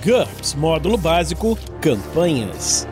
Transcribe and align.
GURPS 0.00 0.54
Módulo 0.54 0.96
Básico 0.96 1.56
Campanhas. 1.80 2.88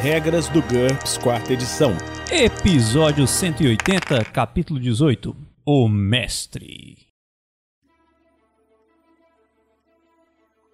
Regras 0.00 0.48
do 0.48 0.62
GURPS 0.62 1.18
Quarta 1.18 1.52
Edição. 1.52 1.92
Episódio 2.30 3.26
180, 3.26 4.24
capítulo 4.24 4.80
18 4.80 5.36
O 5.66 5.88
Mestre. 5.88 6.96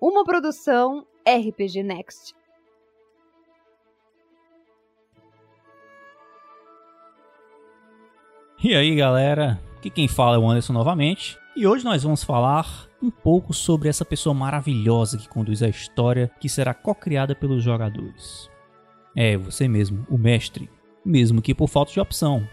Uma 0.01 0.25
produção 0.25 1.05
RPG 1.27 1.83
Next. 1.83 2.35
E 8.63 8.75
aí 8.75 8.95
galera, 8.95 9.61
aqui 9.77 9.91
quem 9.91 10.09
fala 10.09 10.37
é 10.37 10.39
o 10.39 10.49
Anderson 10.49 10.73
novamente. 10.73 11.39
E 11.59 11.67
hoje 11.67 11.85
nós 11.85 12.05
vamos 12.05 12.23
falar 12.23 12.87
um 13.03 13.11
pouco 13.11 13.53
sobre 13.53 13.89
essa 13.89 14.05
pessoa 14.05 14.33
maravilhosa 14.33 15.19
que 15.19 15.29
conduz 15.29 15.61
a 15.61 15.69
história 15.69 16.31
que 16.39 16.49
será 16.49 16.73
co-criada 16.73 17.35
pelos 17.35 17.65
jogadores. 17.65 18.49
É, 19.17 19.37
você 19.37 19.67
mesmo, 19.67 20.07
o 20.09 20.17
mestre, 20.17 20.71
mesmo 21.05 21.43
que 21.43 21.53
por 21.53 21.67
falta 21.69 21.91
de 21.91 21.99
opção. 21.99 22.49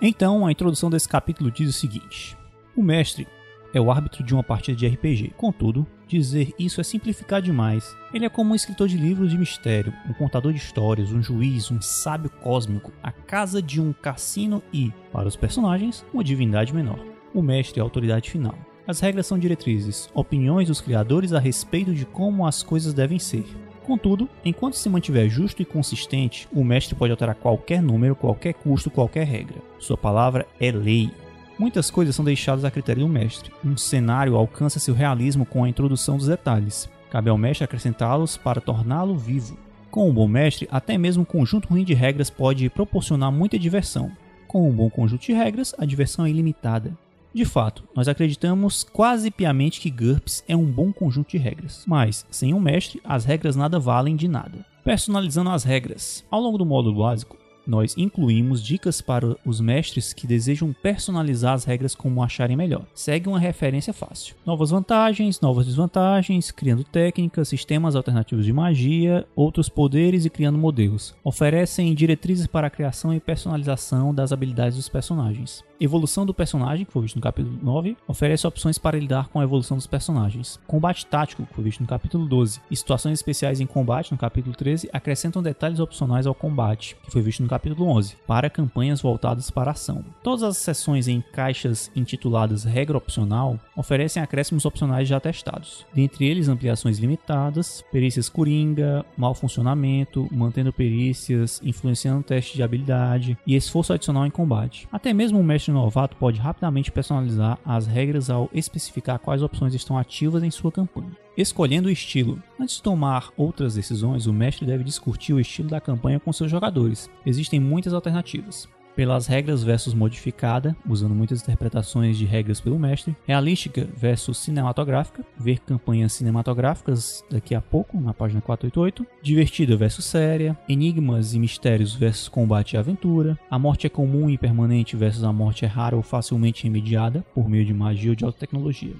Então, 0.00 0.46
a 0.46 0.52
introdução 0.52 0.88
desse 0.88 1.08
capítulo 1.08 1.50
diz 1.50 1.68
o 1.68 1.72
seguinte: 1.72 2.38
O 2.76 2.82
mestre 2.84 3.26
é 3.74 3.80
o 3.80 3.90
árbitro 3.90 4.22
de 4.22 4.32
uma 4.32 4.44
partida 4.44 4.78
de 4.78 4.86
RPG. 4.86 5.32
Contudo, 5.36 5.84
dizer 6.06 6.52
isso 6.56 6.80
é 6.80 6.84
simplificar 6.84 7.42
demais. 7.42 7.96
Ele 8.12 8.24
é 8.24 8.28
como 8.28 8.52
um 8.52 8.54
escritor 8.54 8.86
de 8.86 8.96
livros 8.96 9.32
de 9.32 9.36
mistério, 9.36 9.92
um 10.08 10.12
contador 10.12 10.52
de 10.52 10.60
histórias, 10.60 11.10
um 11.10 11.20
juiz, 11.20 11.72
um 11.72 11.80
sábio 11.80 12.30
cósmico, 12.30 12.92
a 13.02 13.10
casa 13.10 13.60
de 13.60 13.80
um 13.80 13.92
cassino 13.92 14.62
e, 14.72 14.92
para 15.10 15.26
os 15.26 15.34
personagens, 15.34 16.06
uma 16.14 16.22
divindade 16.22 16.72
menor. 16.72 17.13
O 17.34 17.42
mestre 17.42 17.80
é 17.80 17.82
a 17.82 17.84
autoridade 17.84 18.30
final. 18.30 18.54
As 18.86 19.00
regras 19.00 19.26
são 19.26 19.36
diretrizes, 19.36 20.08
opiniões 20.14 20.68
dos 20.68 20.80
criadores 20.80 21.32
a 21.32 21.40
respeito 21.40 21.92
de 21.92 22.06
como 22.06 22.46
as 22.46 22.62
coisas 22.62 22.94
devem 22.94 23.18
ser. 23.18 23.44
Contudo, 23.84 24.28
enquanto 24.44 24.74
se 24.74 24.88
mantiver 24.88 25.28
justo 25.28 25.60
e 25.60 25.64
consistente, 25.64 26.46
o 26.52 26.62
mestre 26.62 26.94
pode 26.94 27.10
alterar 27.10 27.34
qualquer 27.34 27.82
número, 27.82 28.14
qualquer 28.14 28.54
custo, 28.54 28.88
qualquer 28.88 29.26
regra. 29.26 29.56
Sua 29.80 29.96
palavra 29.96 30.46
é 30.60 30.70
lei. 30.70 31.10
Muitas 31.58 31.90
coisas 31.90 32.14
são 32.14 32.24
deixadas 32.24 32.64
a 32.64 32.70
critério 32.70 33.02
do 33.02 33.08
mestre. 33.08 33.50
Um 33.64 33.76
cenário 33.76 34.36
alcança 34.36 34.78
seu 34.78 34.94
realismo 34.94 35.44
com 35.44 35.64
a 35.64 35.68
introdução 35.68 36.16
dos 36.16 36.28
detalhes. 36.28 36.88
Cabe 37.10 37.30
ao 37.30 37.38
mestre 37.38 37.64
acrescentá-los 37.64 38.36
para 38.36 38.60
torná-lo 38.60 39.16
vivo. 39.16 39.58
Com 39.90 40.08
um 40.08 40.14
bom 40.14 40.28
mestre, 40.28 40.68
até 40.70 40.96
mesmo 40.96 41.22
um 41.22 41.26
conjunto 41.26 41.68
ruim 41.68 41.84
de 41.84 41.94
regras 41.94 42.30
pode 42.30 42.70
proporcionar 42.70 43.32
muita 43.32 43.58
diversão. 43.58 44.12
Com 44.46 44.68
um 44.68 44.72
bom 44.72 44.88
conjunto 44.88 45.22
de 45.22 45.32
regras, 45.32 45.74
a 45.78 45.84
diversão 45.84 46.24
é 46.24 46.30
ilimitada. 46.30 46.96
De 47.34 47.44
fato, 47.44 47.82
nós 47.96 48.06
acreditamos 48.06 48.84
quase 48.84 49.28
piamente 49.28 49.80
que 49.80 49.90
GURPS 49.90 50.44
é 50.46 50.54
um 50.54 50.64
bom 50.64 50.92
conjunto 50.92 51.30
de 51.30 51.36
regras, 51.36 51.82
mas 51.84 52.24
sem 52.30 52.54
um 52.54 52.60
mestre, 52.60 53.00
as 53.02 53.24
regras 53.24 53.56
nada 53.56 53.76
valem 53.76 54.14
de 54.14 54.28
nada. 54.28 54.64
Personalizando 54.84 55.50
as 55.50 55.64
regras. 55.64 56.24
Ao 56.30 56.40
longo 56.40 56.56
do 56.56 56.64
módulo 56.64 57.00
básico, 57.02 57.36
nós 57.66 57.96
incluímos 57.96 58.62
dicas 58.62 59.00
para 59.00 59.36
os 59.44 59.60
mestres 59.60 60.12
que 60.12 60.26
desejam 60.26 60.72
personalizar 60.72 61.54
as 61.54 61.64
regras 61.64 61.94
como 61.94 62.22
acharem 62.22 62.56
melhor. 62.56 62.84
Segue 62.94 63.28
uma 63.28 63.38
referência 63.38 63.92
fácil. 63.92 64.34
Novas 64.44 64.70
vantagens, 64.70 65.40
novas 65.40 65.66
desvantagens, 65.66 66.50
criando 66.50 66.84
técnicas, 66.84 67.48
sistemas 67.48 67.96
alternativos 67.96 68.44
de 68.44 68.52
magia, 68.52 69.26
outros 69.34 69.68
poderes 69.68 70.24
e 70.24 70.30
criando 70.30 70.58
modelos. 70.58 71.14
Oferecem 71.22 71.94
diretrizes 71.94 72.46
para 72.46 72.66
a 72.66 72.70
criação 72.70 73.14
e 73.14 73.20
personalização 73.20 74.14
das 74.14 74.32
habilidades 74.32 74.76
dos 74.76 74.88
personagens. 74.88 75.62
Evolução 75.80 76.24
do 76.24 76.32
personagem, 76.32 76.86
que 76.86 76.92
foi 76.92 77.02
visto 77.02 77.16
no 77.16 77.22
capítulo 77.22 77.58
9, 77.62 77.96
oferece 78.06 78.46
opções 78.46 78.78
para 78.78 78.98
lidar 78.98 79.28
com 79.28 79.40
a 79.40 79.42
evolução 79.44 79.76
dos 79.76 79.86
personagens. 79.86 80.58
Combate 80.66 81.04
tático, 81.04 81.44
que 81.44 81.54
foi 81.54 81.64
visto 81.64 81.80
no 81.80 81.86
capítulo 81.86 82.26
12, 82.26 82.60
e 82.70 82.76
situações 82.76 83.14
especiais 83.14 83.60
em 83.60 83.66
combate, 83.66 84.12
no 84.12 84.18
capítulo 84.18 84.54
13, 84.54 84.88
acrescentam 84.92 85.42
detalhes 85.42 85.80
opcionais 85.80 86.26
ao 86.26 86.34
combate, 86.34 86.96
que 87.04 87.10
foi 87.10 87.22
visto 87.22 87.42
no 87.42 87.48
capítulo 87.54 87.88
11, 87.88 88.16
para 88.26 88.50
campanhas 88.50 89.00
voltadas 89.00 89.48
para 89.48 89.70
ação. 89.70 90.04
Todas 90.24 90.42
as 90.42 90.56
seções 90.56 91.06
em 91.06 91.20
caixas 91.20 91.88
intituladas 91.94 92.64
Regra 92.64 92.98
Opcional 92.98 93.60
oferecem 93.76 94.20
acréscimos 94.20 94.64
opcionais 94.64 95.06
já 95.06 95.20
testados, 95.20 95.86
dentre 95.94 96.26
eles 96.26 96.48
ampliações 96.48 96.98
limitadas, 96.98 97.84
perícias 97.92 98.28
coringa, 98.28 99.06
mau 99.16 99.34
funcionamento, 99.34 100.28
mantendo 100.32 100.72
perícias, 100.72 101.60
influenciando 101.62 102.24
testes 102.24 102.56
de 102.56 102.62
habilidade 102.64 103.38
e 103.46 103.54
esforço 103.54 103.92
adicional 103.92 104.26
em 104.26 104.30
combate. 104.30 104.88
Até 104.90 105.12
mesmo 105.12 105.38
o 105.38 105.44
mestre 105.44 105.70
novato 105.70 106.16
pode 106.16 106.40
rapidamente 106.40 106.90
personalizar 106.90 107.56
as 107.64 107.86
regras 107.86 108.30
ao 108.30 108.50
especificar 108.52 109.20
quais 109.20 109.42
opções 109.42 109.74
estão 109.74 109.96
ativas 109.96 110.42
em 110.42 110.50
sua 110.50 110.72
campanha. 110.72 111.12
Escolhendo 111.36 111.88
o 111.88 111.90
estilo. 111.90 112.40
Antes 112.58 112.76
de 112.76 112.82
tomar 112.82 113.30
outras 113.36 113.74
decisões, 113.74 114.26
o 114.26 114.32
mestre 114.32 114.64
deve 114.64 114.84
discutir 114.84 115.32
o 115.32 115.40
estilo 115.40 115.68
da 115.68 115.80
campanha 115.80 116.20
com 116.20 116.32
seus 116.32 116.50
jogadores. 116.50 117.10
Existem 117.26 117.58
muitas 117.58 117.92
alternativas 117.92 118.68
pelas 118.94 119.26
regras 119.26 119.62
versus 119.62 119.94
modificada, 119.94 120.76
usando 120.88 121.14
muitas 121.14 121.42
interpretações 121.42 122.16
de 122.16 122.24
regras 122.24 122.60
pelo 122.60 122.78
mestre, 122.78 123.16
realística 123.26 123.88
versus 123.96 124.38
cinematográfica, 124.38 125.24
ver 125.36 125.58
campanhas 125.60 126.12
cinematográficas 126.12 127.24
daqui 127.30 127.54
a 127.54 127.60
pouco 127.60 128.00
na 128.00 128.14
página 128.14 128.40
488, 128.40 129.06
divertida 129.22 129.76
versus 129.76 130.04
séria, 130.04 130.56
enigmas 130.68 131.34
e 131.34 131.38
mistérios 131.38 131.94
versus 131.94 132.28
combate 132.28 132.74
e 132.74 132.76
aventura, 132.76 133.38
a 133.50 133.58
morte 133.58 133.86
é 133.86 133.90
comum 133.90 134.30
e 134.30 134.38
permanente 134.38 134.96
versus 134.96 135.24
a 135.24 135.32
morte 135.32 135.64
é 135.64 135.68
rara 135.68 135.96
ou 135.96 136.02
facilmente 136.02 136.64
remediada 136.64 137.24
por 137.34 137.48
meio 137.48 137.64
de 137.64 137.74
magia 137.74 138.10
ou 138.10 138.16
de 138.16 138.24
alta 138.24 138.38
tecnologia. 138.38 138.94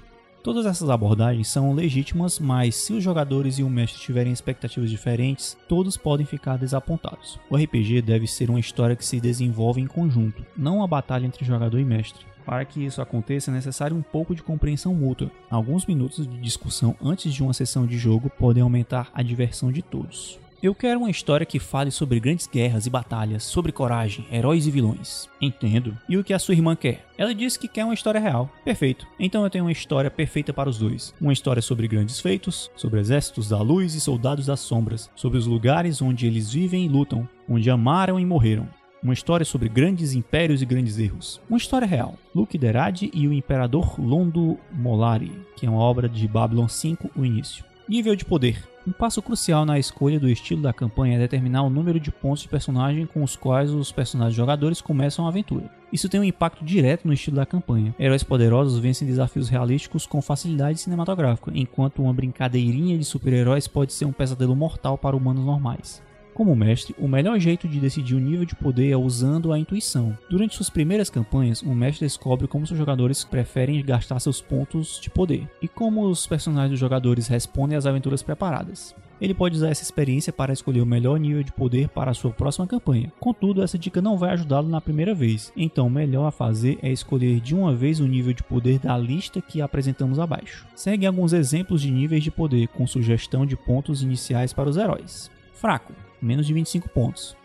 Todas 0.45 0.67
essas 0.67 0.91
abordagens 0.91 1.47
são 1.47 1.73
legítimas, 1.73 2.37
mas 2.37 2.75
se 2.75 2.93
os 2.93 3.03
jogadores 3.03 3.57
e 3.57 3.63
o 3.63 3.69
mestre 3.69 3.99
tiverem 3.99 4.31
expectativas 4.31 4.91
diferentes, 4.91 5.57
todos 5.67 5.97
podem 5.97 6.23
ficar 6.23 6.55
desapontados. 6.55 7.39
O 7.49 7.57
RPG 7.57 8.03
deve 8.03 8.27
ser 8.27 8.51
uma 8.51 8.59
história 8.59 8.95
que 8.95 9.03
se 9.03 9.19
desenvolve 9.19 9.81
em 9.81 9.87
conjunto, 9.87 10.45
não 10.55 10.77
uma 10.77 10.87
batalha 10.87 11.25
entre 11.25 11.43
jogador 11.43 11.79
e 11.79 11.83
mestre. 11.83 12.23
Para 12.45 12.63
que 12.63 12.85
isso 12.85 13.01
aconteça, 13.01 13.49
é 13.49 13.55
necessário 13.55 13.97
um 13.97 14.03
pouco 14.03 14.35
de 14.35 14.43
compreensão 14.43 14.93
mútua. 14.93 15.31
Alguns 15.49 15.83
minutos 15.83 16.27
de 16.27 16.37
discussão 16.37 16.95
antes 17.03 17.33
de 17.33 17.41
uma 17.41 17.51
sessão 17.51 17.87
de 17.87 17.97
jogo 17.97 18.29
podem 18.29 18.61
aumentar 18.61 19.09
a 19.15 19.23
diversão 19.23 19.71
de 19.71 19.81
todos. 19.81 20.39
Eu 20.63 20.73
quero 20.73 21.01
uma 21.01 21.09
história 21.09 21.45
que 21.45 21.59
fale 21.59 21.91
sobre 21.91 22.19
grandes 22.19 22.47
guerras 22.47 22.85
e 22.85 22.89
batalhas, 22.89 23.43
sobre 23.43 23.71
coragem, 23.71 24.25
heróis 24.31 24.65
e 24.65 24.71
vilões. 24.71 25.29
Entendo. 25.41 25.97
E 26.07 26.17
o 26.17 26.23
que 26.23 26.33
a 26.33 26.39
sua 26.39 26.53
irmã 26.53 26.75
quer? 26.75 27.05
Ela 27.17 27.35
disse 27.35 27.59
que 27.59 27.67
quer 27.67 27.83
uma 27.83 27.93
história 27.93 28.19
real. 28.19 28.49
Perfeito. 28.63 29.05
Então 29.19 29.43
eu 29.43 29.49
tenho 29.49 29.65
uma 29.65 29.71
história 29.71 30.09
perfeita 30.09 30.53
para 30.53 30.69
os 30.69 30.79
dois. 30.79 31.13
Uma 31.19 31.33
história 31.33 31.61
sobre 31.61 31.87
grandes 31.87 32.19
feitos, 32.19 32.71
sobre 32.75 32.99
exércitos 32.99 33.49
da 33.49 33.61
luz 33.61 33.93
e 33.95 34.01
soldados 34.01 34.45
das 34.45 34.61
sombras, 34.61 35.09
sobre 35.15 35.37
os 35.37 35.45
lugares 35.45 36.01
onde 36.01 36.25
eles 36.25 36.51
vivem 36.51 36.85
e 36.85 36.89
lutam, 36.89 37.27
onde 37.47 37.69
amaram 37.69 38.19
e 38.19 38.25
morreram. 38.25 38.67
Uma 39.03 39.13
história 39.13 39.45
sobre 39.45 39.69
grandes 39.69 40.13
impérios 40.13 40.61
e 40.61 40.65
grandes 40.65 40.97
erros. 40.97 41.39
Uma 41.47 41.57
história 41.57 41.85
real. 41.85 42.15
Luke 42.33 42.57
Derad 42.57 43.03
e 43.13 43.27
o 43.27 43.33
Imperador 43.33 43.99
Londo 44.01 44.57
Molari, 44.71 45.31
que 45.55 45.67
é 45.67 45.69
uma 45.69 45.79
obra 45.79 46.09
de 46.09 46.27
Babylon 46.27 46.67
5, 46.67 47.11
o 47.15 47.23
início. 47.23 47.63
Nível 47.87 48.15
de 48.15 48.25
poder. 48.25 48.67
Um 48.87 48.91
passo 48.91 49.21
crucial 49.21 49.63
na 49.63 49.77
escolha 49.77 50.19
do 50.19 50.27
estilo 50.27 50.59
da 50.59 50.73
campanha 50.73 51.17
é 51.17 51.19
determinar 51.19 51.61
o 51.61 51.69
número 51.69 51.99
de 51.99 52.09
pontos 52.09 52.41
de 52.41 52.49
personagem 52.49 53.05
com 53.05 53.23
os 53.23 53.35
quais 53.35 53.71
os 53.71 53.91
personagens 53.91 54.35
jogadores 54.35 54.81
começam 54.81 55.25
a 55.25 55.29
aventura. 55.29 55.69
Isso 55.93 56.09
tem 56.09 56.19
um 56.19 56.23
impacto 56.23 56.65
direto 56.65 57.05
no 57.05 57.13
estilo 57.13 57.35
da 57.35 57.45
campanha. 57.45 57.93
Heróis 57.99 58.23
poderosos 58.23 58.79
vencem 58.79 59.07
desafios 59.07 59.49
realísticos 59.49 60.07
com 60.07 60.19
facilidade 60.19 60.79
cinematográfica, 60.79 61.51
enquanto 61.53 62.01
uma 62.01 62.13
brincadeirinha 62.13 62.97
de 62.97 63.05
super-heróis 63.05 63.67
pode 63.67 63.93
ser 63.93 64.05
um 64.05 64.11
pesadelo 64.11 64.55
mortal 64.55 64.97
para 64.97 65.15
humanos 65.15 65.45
normais. 65.45 66.01
Como 66.35 66.53
mestre, 66.53 66.93
o 66.99 67.07
melhor 67.07 67.39
jeito 67.39 67.65
de 67.65 67.79
decidir 67.79 68.13
o 68.13 68.19
nível 68.19 68.43
de 68.43 68.53
poder 68.53 68.91
é 68.91 68.97
usando 68.97 69.53
a 69.53 69.57
intuição. 69.57 70.17
Durante 70.29 70.57
suas 70.57 70.69
primeiras 70.69 71.09
campanhas, 71.09 71.61
o 71.61 71.73
mestre 71.73 72.05
descobre 72.05 72.45
como 72.45 72.67
seus 72.67 72.77
jogadores 72.77 73.23
preferem 73.23 73.81
gastar 73.81 74.19
seus 74.19 74.41
pontos 74.41 74.99
de 75.01 75.09
poder 75.09 75.49
e 75.61 75.67
como 75.69 76.05
os 76.05 76.27
personagens 76.27 76.71
dos 76.71 76.79
jogadores 76.79 77.29
respondem 77.29 77.77
às 77.77 77.85
aventuras 77.85 78.21
preparadas. 78.21 78.93
Ele 79.21 79.33
pode 79.33 79.55
usar 79.55 79.69
essa 79.69 79.83
experiência 79.83 80.33
para 80.33 80.51
escolher 80.51 80.81
o 80.81 80.85
melhor 80.85 81.17
nível 81.17 81.41
de 81.41 81.53
poder 81.53 81.87
para 81.87 82.11
a 82.11 82.13
sua 82.13 82.31
próxima 82.31 82.67
campanha. 82.67 83.13
Contudo, 83.17 83.63
essa 83.63 83.79
dica 83.79 84.01
não 84.01 84.17
vai 84.17 84.31
ajudá-lo 84.31 84.67
na 84.67 84.81
primeira 84.81 85.15
vez, 85.15 85.53
então 85.55 85.87
o 85.87 85.89
melhor 85.89 86.27
a 86.27 86.31
fazer 86.31 86.77
é 86.81 86.91
escolher 86.91 87.39
de 87.39 87.55
uma 87.55 87.73
vez 87.73 88.01
o 88.01 88.07
nível 88.07 88.33
de 88.33 88.43
poder 88.43 88.77
da 88.79 88.97
lista 88.97 89.41
que 89.41 89.61
apresentamos 89.61 90.19
abaixo. 90.19 90.67
Segue 90.75 91.05
alguns 91.05 91.31
exemplos 91.31 91.81
de 91.81 91.89
níveis 91.89 92.25
de 92.25 92.29
poder 92.29 92.67
com 92.67 92.85
sugestão 92.85 93.45
de 93.45 93.55
pontos 93.55 94.03
iniciais 94.03 94.51
para 94.51 94.69
os 94.69 94.75
heróis. 94.75 95.33
Fraco 95.55 95.93
menos 96.25 96.47
de 96.47 96.53
25 96.53 96.89
pontos. 96.89 97.35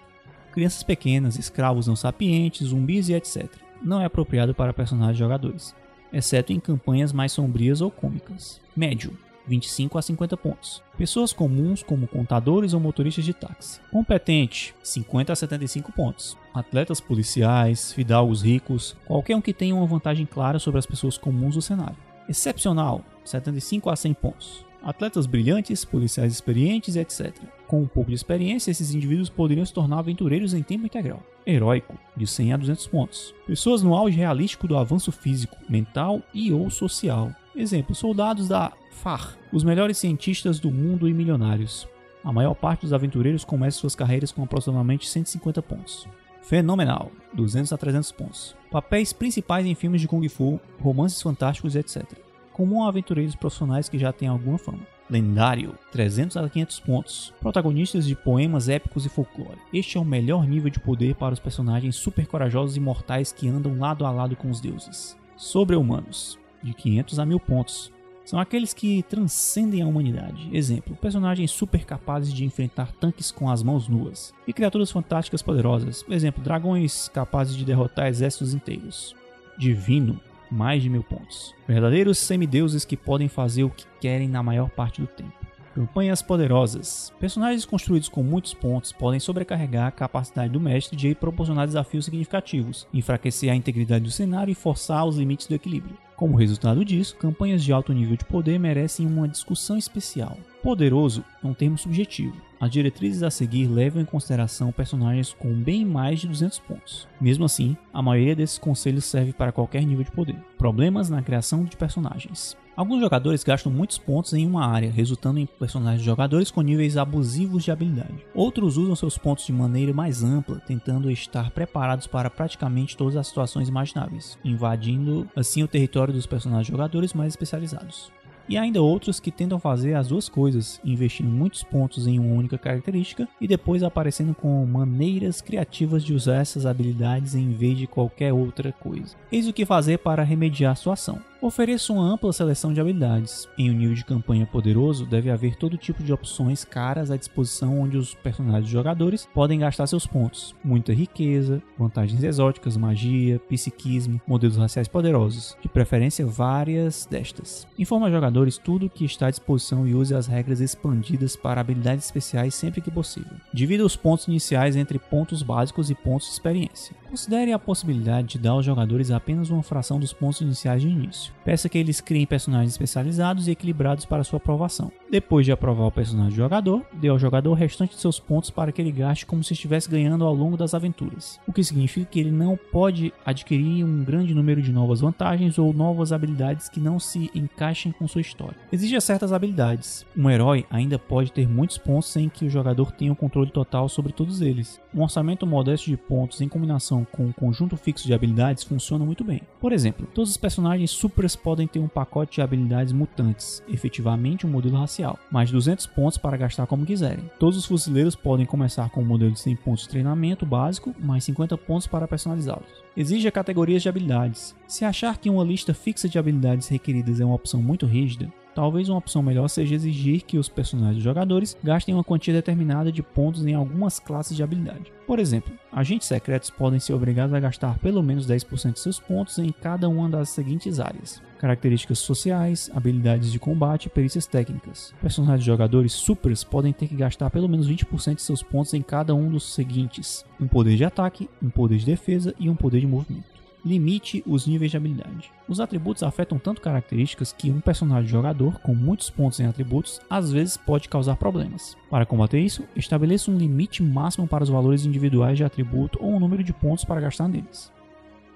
Crianças 0.52 0.82
pequenas, 0.82 1.38
escravos 1.38 1.86
não 1.86 1.94
sapientes, 1.94 2.68
zumbis 2.68 3.08
e 3.08 3.14
etc. 3.14 3.46
Não 3.82 4.00
é 4.00 4.04
apropriado 4.04 4.54
para 4.54 4.72
personagens 4.72 5.18
jogadores, 5.18 5.74
exceto 6.12 6.52
em 6.52 6.58
campanhas 6.58 7.12
mais 7.12 7.32
sombrias 7.32 7.80
ou 7.80 7.90
cômicas. 7.90 8.60
Médio, 8.74 9.16
25 9.46 9.96
a 9.98 10.02
50 10.02 10.36
pontos. 10.36 10.82
Pessoas 10.96 11.32
comuns 11.32 11.82
como 11.82 12.08
contadores 12.08 12.74
ou 12.74 12.80
motoristas 12.80 13.24
de 13.24 13.32
táxi. 13.32 13.80
Competente, 13.90 14.74
50 14.82 15.32
a 15.32 15.36
75 15.36 15.92
pontos. 15.92 16.36
Atletas 16.52 17.00
policiais, 17.00 17.92
fidalgos 17.92 18.42
ricos, 18.42 18.96
qualquer 19.06 19.36
um 19.36 19.40
que 19.40 19.54
tenha 19.54 19.74
uma 19.74 19.86
vantagem 19.86 20.26
clara 20.26 20.58
sobre 20.58 20.78
as 20.78 20.86
pessoas 20.86 21.16
comuns 21.16 21.54
do 21.54 21.62
cenário. 21.62 21.96
Excepcional, 22.28 23.04
75 23.24 23.90
a 23.90 23.96
100 23.96 24.14
pontos. 24.14 24.69
Atletas 24.82 25.26
brilhantes, 25.26 25.84
policiais 25.84 26.32
experientes, 26.32 26.96
etc. 26.96 27.34
Com 27.66 27.82
um 27.82 27.86
pouco 27.86 28.10
de 28.10 28.16
experiência, 28.16 28.70
esses 28.70 28.94
indivíduos 28.94 29.28
poderiam 29.28 29.64
se 29.64 29.72
tornar 29.72 29.98
aventureiros 29.98 30.54
em 30.54 30.62
tempo 30.62 30.86
integral. 30.86 31.22
Heróico, 31.46 31.98
de 32.16 32.26
100 32.26 32.52
a 32.54 32.56
200 32.56 32.86
pontos. 32.86 33.34
Pessoas 33.46 33.82
no 33.82 33.94
auge 33.94 34.16
realístico 34.16 34.66
do 34.66 34.76
avanço 34.76 35.12
físico, 35.12 35.56
mental 35.68 36.22
e 36.32 36.52
ou 36.52 36.70
social. 36.70 37.30
Exemplo, 37.54 37.94
soldados 37.94 38.48
da 38.48 38.72
FAR, 38.90 39.36
os 39.52 39.64
melhores 39.64 39.98
cientistas 39.98 40.58
do 40.58 40.70
mundo 40.70 41.08
e 41.08 41.12
milionários. 41.12 41.86
A 42.24 42.32
maior 42.32 42.54
parte 42.54 42.82
dos 42.82 42.92
aventureiros 42.92 43.44
começa 43.44 43.78
suas 43.78 43.94
carreiras 43.94 44.32
com 44.32 44.42
aproximadamente 44.42 45.08
150 45.08 45.62
pontos. 45.62 46.06
Fenomenal, 46.42 47.10
200 47.34 47.72
a 47.72 47.76
300 47.76 48.12
pontos. 48.12 48.56
Papéis 48.70 49.12
principais 49.12 49.66
em 49.66 49.74
filmes 49.74 50.00
de 50.00 50.08
Kung 50.08 50.26
Fu, 50.28 50.60
romances 50.80 51.20
fantásticos, 51.20 51.76
etc. 51.76 52.29
Comum 52.60 52.84
a 52.84 52.88
aventureiros 52.88 53.34
profissionais 53.34 53.88
que 53.88 53.98
já 53.98 54.12
têm 54.12 54.28
alguma 54.28 54.58
fama. 54.58 54.86
Lendário, 55.08 55.78
300 55.92 56.36
a 56.36 56.46
500 56.46 56.80
pontos. 56.80 57.34
Protagonistas 57.40 58.06
de 58.06 58.14
poemas 58.14 58.68
épicos 58.68 59.06
e 59.06 59.08
folclore. 59.08 59.56
Este 59.72 59.96
é 59.96 60.00
o 60.00 60.04
melhor 60.04 60.46
nível 60.46 60.68
de 60.68 60.78
poder 60.78 61.14
para 61.14 61.32
os 61.32 61.40
personagens 61.40 61.96
super 61.96 62.26
corajosos 62.26 62.76
e 62.76 62.80
mortais 62.80 63.32
que 63.32 63.48
andam 63.48 63.78
lado 63.78 64.04
a 64.04 64.10
lado 64.10 64.36
com 64.36 64.50
os 64.50 64.60
deuses. 64.60 65.16
Sobre-humanos, 65.38 66.38
de 66.62 66.74
500 66.74 67.18
a 67.18 67.24
1000 67.24 67.40
pontos. 67.40 67.90
São 68.26 68.38
aqueles 68.38 68.74
que 68.74 69.02
transcendem 69.04 69.80
a 69.80 69.86
humanidade. 69.86 70.50
Exemplo, 70.52 70.94
personagens 70.96 71.50
super 71.50 71.86
capazes 71.86 72.30
de 72.30 72.44
enfrentar 72.44 72.92
tanques 72.92 73.32
com 73.32 73.48
as 73.48 73.62
mãos 73.62 73.88
nuas. 73.88 74.34
E 74.46 74.52
criaturas 74.52 74.90
fantásticas 74.90 75.40
poderosas. 75.40 76.04
Exemplo, 76.10 76.44
dragões 76.44 77.08
capazes 77.08 77.56
de 77.56 77.64
derrotar 77.64 78.08
exércitos 78.08 78.52
inteiros. 78.52 79.16
Divino, 79.56 80.20
mais 80.50 80.82
de 80.82 80.90
mil 80.90 81.02
pontos. 81.02 81.54
Verdadeiros 81.66 82.18
semideuses 82.18 82.84
que 82.84 82.96
podem 82.96 83.28
fazer 83.28 83.64
o 83.64 83.70
que 83.70 83.84
querem 84.00 84.28
na 84.28 84.42
maior 84.42 84.68
parte 84.68 85.00
do 85.00 85.06
tempo. 85.06 85.32
Campanhas 85.74 86.20
poderosas. 86.20 87.12
Personagens 87.20 87.64
construídos 87.64 88.08
com 88.08 88.24
muitos 88.24 88.52
pontos 88.52 88.92
podem 88.92 89.20
sobrecarregar 89.20 89.86
a 89.86 89.92
capacidade 89.92 90.52
do 90.52 90.60
mestre 90.60 90.96
de 90.96 91.14
proporcionar 91.14 91.66
desafios 91.66 92.04
significativos, 92.04 92.88
enfraquecer 92.92 93.52
a 93.52 93.54
integridade 93.54 94.04
do 94.04 94.10
cenário 94.10 94.50
e 94.50 94.54
forçar 94.54 95.06
os 95.06 95.16
limites 95.16 95.46
do 95.46 95.54
equilíbrio. 95.54 95.96
Como 96.16 96.36
resultado 96.36 96.84
disso, 96.84 97.16
campanhas 97.16 97.62
de 97.62 97.72
alto 97.72 97.92
nível 97.92 98.16
de 98.16 98.24
poder 98.24 98.58
merecem 98.58 99.06
uma 99.06 99.28
discussão 99.28 99.78
especial. 99.78 100.36
Poderoso 100.60 101.24
é 101.42 101.46
um 101.46 101.54
termo 101.54 101.78
subjetivo. 101.78 102.49
As 102.60 102.70
diretrizes 102.70 103.22
a 103.22 103.30
seguir 103.30 103.66
levam 103.66 104.02
em 104.02 104.04
consideração 104.04 104.70
personagens 104.70 105.32
com 105.32 105.50
bem 105.50 105.82
mais 105.82 106.20
de 106.20 106.28
200 106.28 106.58
pontos. 106.58 107.08
Mesmo 107.18 107.46
assim, 107.46 107.74
a 107.90 108.02
maioria 108.02 108.36
desses 108.36 108.58
conselhos 108.58 109.06
serve 109.06 109.32
para 109.32 109.50
qualquer 109.50 109.82
nível 109.82 110.04
de 110.04 110.10
poder. 110.10 110.36
Problemas 110.58 111.08
na 111.08 111.22
criação 111.22 111.64
de 111.64 111.74
personagens. 111.74 112.54
Alguns 112.76 113.00
jogadores 113.00 113.42
gastam 113.42 113.72
muitos 113.72 113.96
pontos 113.96 114.34
em 114.34 114.46
uma 114.46 114.66
área, 114.66 114.90
resultando 114.90 115.38
em 115.38 115.46
personagens 115.46 116.02
jogadores 116.02 116.50
com 116.50 116.60
níveis 116.60 116.98
abusivos 116.98 117.64
de 117.64 117.70
habilidade. 117.70 118.24
Outros 118.34 118.76
usam 118.76 118.94
seus 118.94 119.16
pontos 119.16 119.46
de 119.46 119.52
maneira 119.52 119.92
mais 119.94 120.22
ampla, 120.22 120.60
tentando 120.60 121.10
estar 121.10 121.50
preparados 121.50 122.06
para 122.06 122.28
praticamente 122.28 122.96
todas 122.96 123.16
as 123.16 123.26
situações 123.26 123.68
imagináveis, 123.68 124.38
invadindo 124.44 125.26
assim 125.34 125.62
o 125.62 125.68
território 125.68 126.12
dos 126.12 126.26
personagens 126.26 126.68
jogadores 126.68 127.14
mais 127.14 127.32
especializados 127.32 128.12
e 128.50 128.58
ainda 128.58 128.82
outros 128.82 129.20
que 129.20 129.30
tentam 129.30 129.60
fazer 129.60 129.94
as 129.94 130.08
duas 130.08 130.28
coisas, 130.28 130.80
investindo 130.84 131.30
muitos 131.30 131.62
pontos 131.62 132.08
em 132.08 132.18
uma 132.18 132.34
única 132.34 132.58
característica 132.58 133.28
e 133.40 133.46
depois 133.46 133.84
aparecendo 133.84 134.34
com 134.34 134.66
maneiras 134.66 135.40
criativas 135.40 136.02
de 136.02 136.12
usar 136.12 136.40
essas 136.40 136.66
habilidades 136.66 137.36
em 137.36 137.52
vez 137.52 137.78
de 137.78 137.86
qualquer 137.86 138.32
outra 138.32 138.72
coisa. 138.72 139.14
Eis 139.30 139.46
o 139.46 139.52
que 139.52 139.64
fazer 139.64 139.98
para 139.98 140.24
remediar 140.24 140.72
a 140.72 140.74
situação. 140.74 141.20
Ofereça 141.42 141.90
uma 141.90 142.04
ampla 142.04 142.34
seleção 142.34 142.74
de 142.74 142.82
habilidades. 142.82 143.48
Em 143.56 143.70
um 143.70 143.72
nível 143.72 143.94
de 143.94 144.04
campanha 144.04 144.44
poderoso, 144.44 145.06
deve 145.06 145.30
haver 145.30 145.56
todo 145.56 145.78
tipo 145.78 146.02
de 146.02 146.12
opções 146.12 146.66
caras 146.66 147.10
à 147.10 147.16
disposição 147.16 147.80
onde 147.80 147.96
os 147.96 148.14
personagens 148.14 148.68
jogadores 148.68 149.26
podem 149.32 149.60
gastar 149.60 149.86
seus 149.86 150.06
pontos. 150.06 150.54
Muita 150.62 150.92
riqueza, 150.92 151.62
vantagens 151.78 152.22
exóticas, 152.22 152.76
magia, 152.76 153.40
psiquismo, 153.48 154.20
modelos 154.26 154.58
raciais 154.58 154.86
poderosos, 154.86 155.56
de 155.62 155.68
preferência 155.68 156.26
várias 156.26 157.08
destas. 157.10 157.66
Informa 157.78 158.06
aos 158.06 158.12
jogadores 158.40 158.58
tudo 158.58 158.86
o 158.86 158.90
que 158.90 159.04
está 159.04 159.26
à 159.26 159.30
disposição 159.30 159.86
e 159.86 159.94
use 159.94 160.14
as 160.14 160.26
regras 160.26 160.60
expandidas 160.60 161.36
para 161.36 161.60
habilidades 161.60 162.06
especiais 162.06 162.54
sempre 162.54 162.80
que 162.80 162.90
possível. 162.90 163.36
Divida 163.52 163.84
os 163.84 163.96
pontos 163.96 164.26
iniciais 164.28 164.76
entre 164.76 164.98
pontos 164.98 165.42
básicos 165.42 165.90
e 165.90 165.94
pontos 165.94 166.26
de 166.26 166.32
experiência. 166.32 166.96
Considere 167.10 167.52
a 167.52 167.58
possibilidade 167.58 168.28
de 168.28 168.38
dar 168.38 168.50
aos 168.50 168.64
jogadores 168.64 169.10
apenas 169.10 169.50
uma 169.50 169.64
fração 169.64 169.98
dos 169.98 170.12
pontos 170.12 170.42
iniciais 170.42 170.80
de 170.80 170.88
início. 170.88 171.32
Peça 171.44 171.68
que 171.68 171.76
eles 171.76 172.00
criem 172.00 172.24
personagens 172.24 172.70
especializados 172.70 173.48
e 173.48 173.50
equilibrados 173.50 174.04
para 174.04 174.22
sua 174.22 174.36
aprovação. 174.36 174.92
Depois 175.10 175.44
de 175.44 175.50
aprovar 175.50 175.86
o 175.86 175.90
personagem 175.90 176.30
do 176.30 176.36
jogador, 176.36 176.86
dê 176.92 177.08
ao 177.08 177.18
jogador 177.18 177.50
o 177.50 177.54
restante 177.54 177.96
de 177.96 178.00
seus 178.00 178.20
pontos 178.20 178.48
para 178.48 178.70
que 178.70 178.80
ele 178.80 178.92
gaste 178.92 179.26
como 179.26 179.42
se 179.42 179.54
estivesse 179.54 179.90
ganhando 179.90 180.24
ao 180.24 180.32
longo 180.32 180.56
das 180.56 180.72
aventuras. 180.72 181.40
O 181.48 181.52
que 181.52 181.64
significa 181.64 182.06
que 182.06 182.20
ele 182.20 182.30
não 182.30 182.56
pode 182.56 183.12
adquirir 183.26 183.84
um 183.84 184.04
grande 184.04 184.32
número 184.32 184.62
de 184.62 184.70
novas 184.70 185.00
vantagens 185.00 185.58
ou 185.58 185.72
novas 185.72 186.12
habilidades 186.12 186.68
que 186.68 186.78
não 186.78 187.00
se 187.00 187.28
encaixem 187.34 187.90
com 187.90 188.06
sua 188.06 188.20
história. 188.20 188.56
Exige 188.70 189.00
certas 189.00 189.32
habilidades. 189.32 190.06
Um 190.16 190.30
herói 190.30 190.64
ainda 190.70 190.96
pode 190.96 191.32
ter 191.32 191.48
muitos 191.48 191.76
pontos 191.76 192.08
sem 192.08 192.28
que 192.28 192.44
o 192.44 192.50
jogador 192.50 192.92
tenha 192.92 193.10
o 193.10 193.16
controle 193.16 193.50
total 193.50 193.88
sobre 193.88 194.12
todos 194.12 194.40
eles. 194.40 194.80
Um 194.94 195.02
orçamento 195.02 195.44
modesto 195.44 195.90
de 195.90 195.96
pontos 195.96 196.40
em 196.40 196.48
combinação 196.48 196.99
com 197.04 197.26
um 197.26 197.32
conjunto 197.32 197.76
fixo 197.76 198.06
de 198.06 198.14
habilidades 198.14 198.64
funciona 198.64 199.04
muito 199.04 199.24
bem. 199.24 199.42
Por 199.60 199.72
exemplo, 199.72 200.06
todos 200.14 200.30
os 200.30 200.36
personagens 200.36 200.90
super 200.90 201.20
podem 201.36 201.66
ter 201.66 201.78
um 201.78 201.88
pacote 201.88 202.36
de 202.36 202.42
habilidades 202.42 202.92
mutantes, 202.92 203.62
efetivamente 203.68 204.46
um 204.46 204.50
modelo 204.50 204.78
racial, 204.78 205.18
mais 205.30 205.50
200 205.50 205.86
pontos 205.86 206.18
para 206.18 206.36
gastar 206.36 206.66
como 206.66 206.86
quiserem. 206.86 207.30
Todos 207.38 207.58
os 207.58 207.66
fuzileiros 207.66 208.14
podem 208.14 208.46
começar 208.46 208.88
com 208.90 209.02
um 209.02 209.04
modelo 209.04 209.32
de 209.32 209.40
100 209.40 209.56
pontos 209.56 209.82
de 209.82 209.90
treinamento 209.90 210.46
básico, 210.46 210.94
mais 210.98 211.24
50 211.24 211.56
pontos 211.58 211.86
para 211.86 212.08
personalizá-los. 212.08 212.66
Exige 212.96 213.30
categorias 213.30 213.82
de 213.82 213.88
habilidades. 213.88 214.54
Se 214.66 214.84
achar 214.84 215.18
que 215.18 215.30
uma 215.30 215.44
lista 215.44 215.72
fixa 215.72 216.08
de 216.08 216.18
habilidades 216.18 216.68
requeridas 216.68 217.20
é 217.20 217.24
uma 217.24 217.34
opção 217.34 217.62
muito 217.62 217.86
rígida, 217.86 218.32
Talvez 218.54 218.88
uma 218.88 218.98
opção 218.98 219.22
melhor 219.22 219.48
seja 219.48 219.74
exigir 219.74 220.22
que 220.22 220.38
os 220.38 220.48
personagens 220.48 221.02
jogadores 221.02 221.56
gastem 221.62 221.94
uma 221.94 222.04
quantia 222.04 222.34
determinada 222.34 222.90
de 222.90 223.02
pontos 223.02 223.46
em 223.46 223.54
algumas 223.54 223.98
classes 223.98 224.36
de 224.36 224.42
habilidade. 224.42 224.92
Por 225.06 225.18
exemplo, 225.18 225.52
agentes 225.72 226.08
secretos 226.08 226.50
podem 226.50 226.80
ser 226.80 226.92
obrigados 226.92 227.34
a 227.34 227.40
gastar 227.40 227.78
pelo 227.78 228.02
menos 228.02 228.26
10% 228.26 228.74
de 228.74 228.80
seus 228.80 229.00
pontos 229.00 229.38
em 229.38 229.50
cada 229.50 229.88
uma 229.88 230.08
das 230.08 230.30
seguintes 230.30 230.80
áreas: 230.80 231.22
características 231.38 231.98
sociais, 232.00 232.70
habilidades 232.74 233.32
de 233.32 233.38
combate 233.38 233.86
e 233.86 233.90
perícias 233.90 234.26
técnicas. 234.26 234.92
Personagens 235.00 235.44
jogadores 235.44 235.92
supers 235.92 236.44
podem 236.44 236.72
ter 236.72 236.88
que 236.88 236.96
gastar 236.96 237.30
pelo 237.30 237.48
menos 237.48 237.68
20% 237.68 238.16
de 238.16 238.22
seus 238.22 238.42
pontos 238.42 238.74
em 238.74 238.82
cada 238.82 239.14
um 239.14 239.30
dos 239.30 239.54
seguintes: 239.54 240.24
um 240.40 240.46
poder 240.46 240.76
de 240.76 240.84
ataque, 240.84 241.28
um 241.42 241.50
poder 241.50 241.78
de 241.78 241.86
defesa 241.86 242.34
e 242.38 242.48
um 242.48 242.56
poder 242.56 242.80
de 242.80 242.86
movimento 242.86 243.39
limite 243.64 244.22
os 244.26 244.46
níveis 244.46 244.70
de 244.70 244.76
habilidade. 244.76 245.30
Os 245.48 245.60
atributos 245.60 246.02
afetam 246.02 246.38
tanto 246.38 246.60
características 246.60 247.32
que 247.32 247.50
um 247.50 247.60
personagem 247.60 248.08
jogador 248.08 248.60
com 248.60 248.74
muitos 248.74 249.10
pontos 249.10 249.40
em 249.40 249.46
atributos 249.46 250.00
às 250.08 250.32
vezes 250.32 250.56
pode 250.56 250.88
causar 250.88 251.16
problemas. 251.16 251.76
Para 251.90 252.06
combater 252.06 252.40
isso, 252.40 252.64
estabeleça 252.74 253.30
um 253.30 253.36
limite 253.36 253.82
máximo 253.82 254.26
para 254.26 254.44
os 254.44 254.50
valores 254.50 254.84
individuais 254.84 255.36
de 255.36 255.44
atributo 255.44 255.98
ou 256.02 256.12
um 256.12 256.20
número 256.20 256.42
de 256.42 256.52
pontos 256.52 256.84
para 256.84 257.00
gastar 257.00 257.28
neles. 257.28 257.72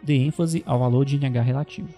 Dê 0.03 0.17
ênfase 0.17 0.63
ao 0.67 0.79
valor 0.79 1.05
de 1.05 1.19
NH 1.19 1.41
relativo. 1.43 1.89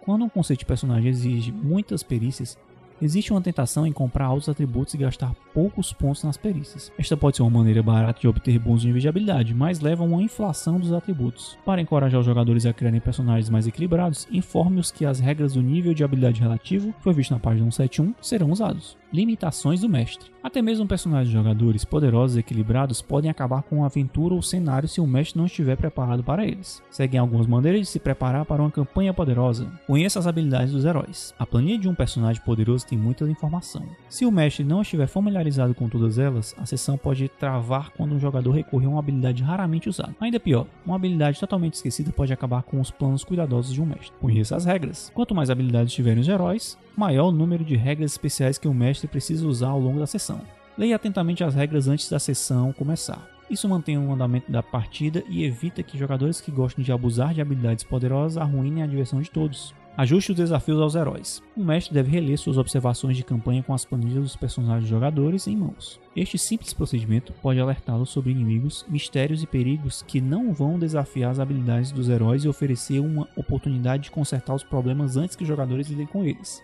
Quando 0.00 0.24
um 0.24 0.28
conceito 0.28 0.60
de 0.60 0.66
personagem 0.66 1.10
exige 1.10 1.52
muitas 1.52 2.02
perícias, 2.02 2.58
Existe 3.00 3.32
uma 3.32 3.40
tentação 3.40 3.86
em 3.86 3.92
comprar 3.92 4.26
altos 4.26 4.48
atributos 4.48 4.94
e 4.94 4.98
gastar 4.98 5.32
poucos 5.54 5.92
pontos 5.92 6.24
nas 6.24 6.36
perícias. 6.36 6.92
Esta 6.98 7.16
pode 7.16 7.36
ser 7.36 7.42
uma 7.42 7.58
maneira 7.58 7.82
barata 7.82 8.20
de 8.20 8.28
obter 8.28 8.58
bons 8.58 8.84
níveis 8.84 9.02
de 9.02 9.08
habilidade, 9.08 9.54
mas 9.54 9.80
leva 9.80 10.02
a 10.02 10.06
uma 10.06 10.22
inflação 10.22 10.78
dos 10.78 10.92
atributos. 10.92 11.56
Para 11.64 11.80
encorajar 11.80 12.20
os 12.20 12.26
jogadores 12.26 12.66
a 12.66 12.72
criarem 12.72 13.00
personagens 13.00 13.48
mais 13.48 13.66
equilibrados, 13.66 14.26
informe-os 14.32 14.90
que 14.90 15.04
as 15.04 15.20
regras 15.20 15.54
do 15.54 15.62
nível 15.62 15.94
de 15.94 16.02
habilidade 16.02 16.40
relativo, 16.40 16.92
que 16.92 17.02
foi 17.02 17.12
visto 17.12 17.30
na 17.30 17.38
página 17.38 17.70
171, 17.70 18.14
serão 18.20 18.50
usados 18.50 18.96
limitações 19.12 19.80
do 19.80 19.88
mestre. 19.88 20.30
Até 20.42 20.62
mesmo 20.62 20.86
personagens 20.86 21.32
jogadores 21.32 21.84
poderosos 21.84 22.36
e 22.36 22.40
equilibrados 22.40 23.02
podem 23.02 23.30
acabar 23.30 23.62
com 23.62 23.76
uma 23.76 23.86
aventura 23.86 24.34
ou 24.34 24.42
cenário 24.42 24.88
se 24.88 25.00
o 25.00 25.06
mestre 25.06 25.38
não 25.38 25.46
estiver 25.46 25.76
preparado 25.76 26.22
para 26.22 26.46
eles. 26.46 26.82
Seguem 26.90 27.18
algumas 27.18 27.46
maneiras 27.46 27.80
de 27.80 27.86
se 27.86 27.98
preparar 27.98 28.44
para 28.44 28.62
uma 28.62 28.70
campanha 28.70 29.12
poderosa. 29.12 29.66
Conheça 29.86 30.18
as 30.18 30.26
habilidades 30.26 30.72
dos 30.72 30.84
heróis. 30.84 31.34
A 31.38 31.44
planilha 31.44 31.78
de 31.78 31.88
um 31.88 31.94
personagem 31.94 32.42
poderoso 32.42 32.86
tem 32.88 32.98
muita 32.98 33.28
informação. 33.28 33.84
Se 34.08 34.24
o 34.24 34.32
mestre 34.32 34.64
não 34.64 34.82
estiver 34.82 35.06
familiarizado 35.06 35.74
com 35.74 35.88
todas 35.88 36.18
elas, 36.18 36.54
a 36.58 36.64
sessão 36.64 36.96
pode 36.96 37.28
travar 37.28 37.90
quando 37.90 38.14
um 38.14 38.20
jogador 38.20 38.52
recorrer 38.52 38.86
a 38.86 38.90
uma 38.90 38.98
habilidade 38.98 39.42
raramente 39.42 39.88
usada. 39.88 40.14
Ainda 40.20 40.40
pior, 40.40 40.66
uma 40.86 40.96
habilidade 40.96 41.38
totalmente 41.38 41.74
esquecida 41.74 42.10
pode 42.10 42.32
acabar 42.32 42.62
com 42.62 42.80
os 42.80 42.90
planos 42.90 43.24
cuidadosos 43.24 43.72
de 43.72 43.82
um 43.82 43.86
mestre. 43.86 44.12
Conheça 44.20 44.56
as 44.56 44.64
regras. 44.64 45.12
Quanto 45.14 45.34
mais 45.34 45.50
habilidades 45.50 45.92
tiverem 45.92 46.20
os 46.20 46.28
heróis, 46.28 46.78
maior 46.96 47.28
o 47.28 47.32
número 47.32 47.64
de 47.64 47.76
regras 47.76 48.12
especiais 48.12 48.58
que 48.58 48.68
o 48.68 48.74
mestre 48.74 49.06
precisa 49.06 49.46
usar 49.46 49.68
ao 49.68 49.80
longo 49.80 49.98
da 49.98 50.06
sessão. 50.06 50.40
Leia 50.76 50.96
atentamente 50.96 51.44
as 51.44 51.54
regras 51.54 51.88
antes 51.88 52.08
da 52.08 52.18
sessão 52.18 52.72
começar. 52.72 53.28
Isso 53.50 53.68
mantém 53.68 53.96
o 53.96 54.12
andamento 54.12 54.52
da 54.52 54.62
partida 54.62 55.24
e 55.28 55.42
evita 55.42 55.82
que 55.82 55.96
jogadores 55.96 56.40
que 56.40 56.50
gostam 56.50 56.84
de 56.84 56.92
abusar 56.92 57.32
de 57.32 57.40
habilidades 57.40 57.82
poderosas 57.82 58.36
arruinem 58.36 58.82
a 58.82 58.86
diversão 58.86 59.22
de 59.22 59.30
todos. 59.30 59.74
Ajuste 59.98 60.30
os 60.30 60.36
desafios 60.36 60.80
aos 60.80 60.94
heróis. 60.94 61.42
O 61.56 61.64
mestre 61.64 61.92
deve 61.92 62.12
reler 62.12 62.38
suas 62.38 62.56
observações 62.56 63.16
de 63.16 63.24
campanha 63.24 63.64
com 63.64 63.74
as 63.74 63.84
planilhas 63.84 64.22
dos 64.22 64.36
personagens 64.36 64.88
jogadores 64.88 65.48
em 65.48 65.56
mãos. 65.56 65.98
Este 66.14 66.38
simples 66.38 66.72
procedimento 66.72 67.32
pode 67.42 67.58
alertá-lo 67.58 68.06
sobre 68.06 68.30
inimigos, 68.30 68.86
mistérios 68.88 69.42
e 69.42 69.46
perigos 69.48 70.04
que 70.06 70.20
não 70.20 70.52
vão 70.52 70.78
desafiar 70.78 71.32
as 71.32 71.40
habilidades 71.40 71.90
dos 71.90 72.08
heróis 72.08 72.44
e 72.44 72.48
oferecer 72.48 73.00
uma 73.00 73.26
oportunidade 73.34 74.04
de 74.04 74.12
consertar 74.12 74.54
os 74.54 74.62
problemas 74.62 75.16
antes 75.16 75.34
que 75.34 75.42
os 75.42 75.48
jogadores 75.48 75.88
lidem 75.88 76.06
com 76.06 76.24
eles. 76.24 76.62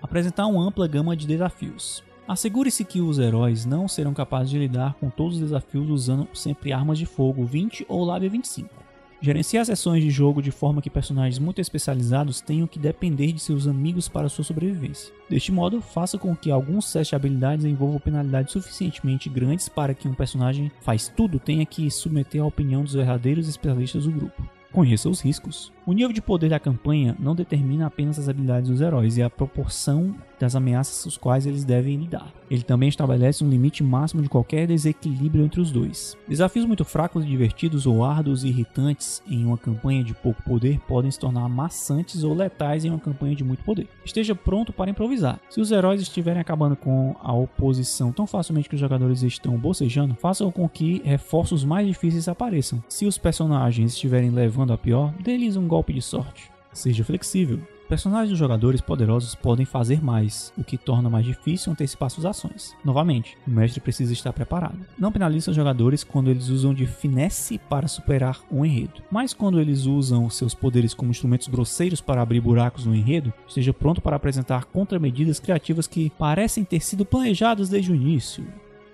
Apresentar 0.00 0.46
uma 0.46 0.64
ampla 0.64 0.86
gama 0.86 1.16
de 1.16 1.26
desafios. 1.26 2.04
Assegure-se 2.28 2.84
que 2.84 3.00
os 3.00 3.18
heróis 3.18 3.66
não 3.66 3.88
serão 3.88 4.14
capazes 4.14 4.50
de 4.50 4.58
lidar 4.60 4.94
com 4.94 5.10
todos 5.10 5.34
os 5.34 5.40
desafios 5.40 5.90
usando 5.90 6.28
sempre 6.32 6.72
armas 6.72 7.00
de 7.00 7.04
fogo 7.04 7.44
20 7.44 7.86
ou 7.88 8.04
lábia 8.04 8.30
25. 8.30 8.89
Gerenciar 9.22 9.66
sessões 9.66 10.02
de 10.02 10.08
jogo 10.10 10.40
de 10.40 10.50
forma 10.50 10.80
que 10.80 10.88
personagens 10.88 11.38
muito 11.38 11.60
especializados 11.60 12.40
tenham 12.40 12.66
que 12.66 12.78
depender 12.78 13.32
de 13.32 13.40
seus 13.40 13.66
amigos 13.66 14.08
para 14.08 14.30
sua 14.30 14.42
sobrevivência. 14.42 15.12
Deste 15.28 15.52
modo, 15.52 15.82
faça 15.82 16.16
com 16.16 16.34
que 16.34 16.50
alguns 16.50 16.86
sets 16.86 17.08
de 17.08 17.14
habilidades 17.14 17.66
envolvam 17.66 18.00
penalidades 18.00 18.54
suficientemente 18.54 19.28
grandes 19.28 19.68
para 19.68 19.92
que 19.92 20.08
um 20.08 20.14
personagem 20.14 20.72
faz 20.80 21.08
tudo 21.14 21.38
tenha 21.38 21.66
que 21.66 21.90
submeter 21.90 22.42
à 22.42 22.46
opinião 22.46 22.82
dos 22.82 22.94
verdadeiros 22.94 23.46
especialistas 23.46 24.04
do 24.04 24.10
grupo. 24.10 24.42
Conheça 24.72 25.10
os 25.10 25.20
riscos. 25.20 25.70
O 25.86 25.92
nível 25.92 26.12
de 26.12 26.20
poder 26.20 26.50
da 26.50 26.60
campanha 26.60 27.16
não 27.18 27.34
determina 27.34 27.86
apenas 27.86 28.18
as 28.18 28.28
habilidades 28.28 28.68
dos 28.68 28.80
heróis 28.80 29.16
e 29.16 29.22
a 29.22 29.30
proporção 29.30 30.14
das 30.38 30.54
ameaças 30.54 31.02
com 31.02 31.08
as 31.08 31.16
quais 31.16 31.46
eles 31.46 31.64
devem 31.64 31.96
lidar. 31.96 32.32
Ele 32.50 32.62
também 32.62 32.88
estabelece 32.88 33.44
um 33.44 33.48
limite 33.48 33.82
máximo 33.82 34.22
de 34.22 34.28
qualquer 34.28 34.66
desequilíbrio 34.66 35.44
entre 35.44 35.60
os 35.60 35.70
dois. 35.70 36.16
Desafios 36.26 36.66
muito 36.66 36.84
fracos, 36.84 37.24
divertidos 37.24 37.86
ou 37.86 38.04
árduos 38.04 38.42
e 38.42 38.48
irritantes 38.48 39.22
em 39.28 39.44
uma 39.44 39.56
campanha 39.56 40.02
de 40.02 40.14
pouco 40.14 40.42
poder 40.42 40.80
podem 40.80 41.10
se 41.10 41.18
tornar 41.18 41.48
maçantes 41.48 42.24
ou 42.24 42.34
letais 42.34 42.84
em 42.84 42.90
uma 42.90 42.98
campanha 42.98 43.36
de 43.36 43.44
muito 43.44 43.62
poder. 43.62 43.88
Esteja 44.04 44.34
pronto 44.34 44.72
para 44.72 44.90
improvisar. 44.90 45.38
Se 45.48 45.60
os 45.60 45.70
heróis 45.70 46.00
estiverem 46.00 46.40
acabando 46.40 46.76
com 46.76 47.14
a 47.22 47.32
oposição 47.32 48.10
tão 48.12 48.26
facilmente 48.26 48.68
que 48.68 48.74
os 48.74 48.80
jogadores 48.80 49.22
estão 49.22 49.56
bocejando, 49.56 50.14
façam 50.14 50.50
com 50.50 50.68
que 50.68 51.02
reforços 51.04 51.64
mais 51.64 51.86
difíceis 51.86 52.28
apareçam. 52.28 52.82
Se 52.88 53.06
os 53.06 53.18
personagens 53.18 53.92
estiverem 53.92 54.30
levando 54.30 54.72
a 54.72 54.78
pior, 54.78 55.14
dê-lhes 55.22 55.56
um 55.56 55.68
golpe 55.70 55.92
de 55.92 56.02
sorte. 56.02 56.50
Seja 56.72 57.04
flexível. 57.04 57.60
Personagens 57.88 58.30
dos 58.30 58.38
jogadores 58.38 58.80
poderosos 58.80 59.34
podem 59.34 59.66
fazer 59.66 60.00
mais, 60.02 60.52
o 60.56 60.62
que 60.62 60.78
torna 60.78 61.10
mais 61.10 61.24
difícil 61.24 61.72
antecipar 61.72 62.08
suas 62.08 62.24
ações. 62.24 62.76
Novamente, 62.84 63.36
o 63.46 63.50
mestre 63.50 63.80
precisa 63.80 64.12
estar 64.12 64.32
preparado. 64.32 64.78
Não 64.96 65.10
penalize 65.10 65.50
os 65.50 65.56
jogadores 65.56 66.04
quando 66.04 66.30
eles 66.30 66.48
usam 66.48 66.72
de 66.72 66.86
finesse 66.86 67.58
para 67.58 67.88
superar 67.88 68.40
um 68.50 68.64
enredo, 68.64 69.02
mas 69.10 69.32
quando 69.32 69.60
eles 69.60 69.86
usam 69.86 70.30
seus 70.30 70.54
poderes 70.54 70.94
como 70.94 71.10
instrumentos 71.10 71.48
grosseiros 71.48 72.00
para 72.00 72.22
abrir 72.22 72.40
buracos 72.40 72.86
no 72.86 72.94
enredo, 72.94 73.32
esteja 73.46 73.72
pronto 73.72 74.00
para 74.00 74.14
apresentar 74.14 74.66
contramedidas 74.66 75.40
criativas 75.40 75.88
que 75.88 76.10
parecem 76.10 76.64
ter 76.64 76.80
sido 76.80 77.04
planejadas 77.04 77.68
desde 77.68 77.90
o 77.90 77.94
início. 77.96 78.44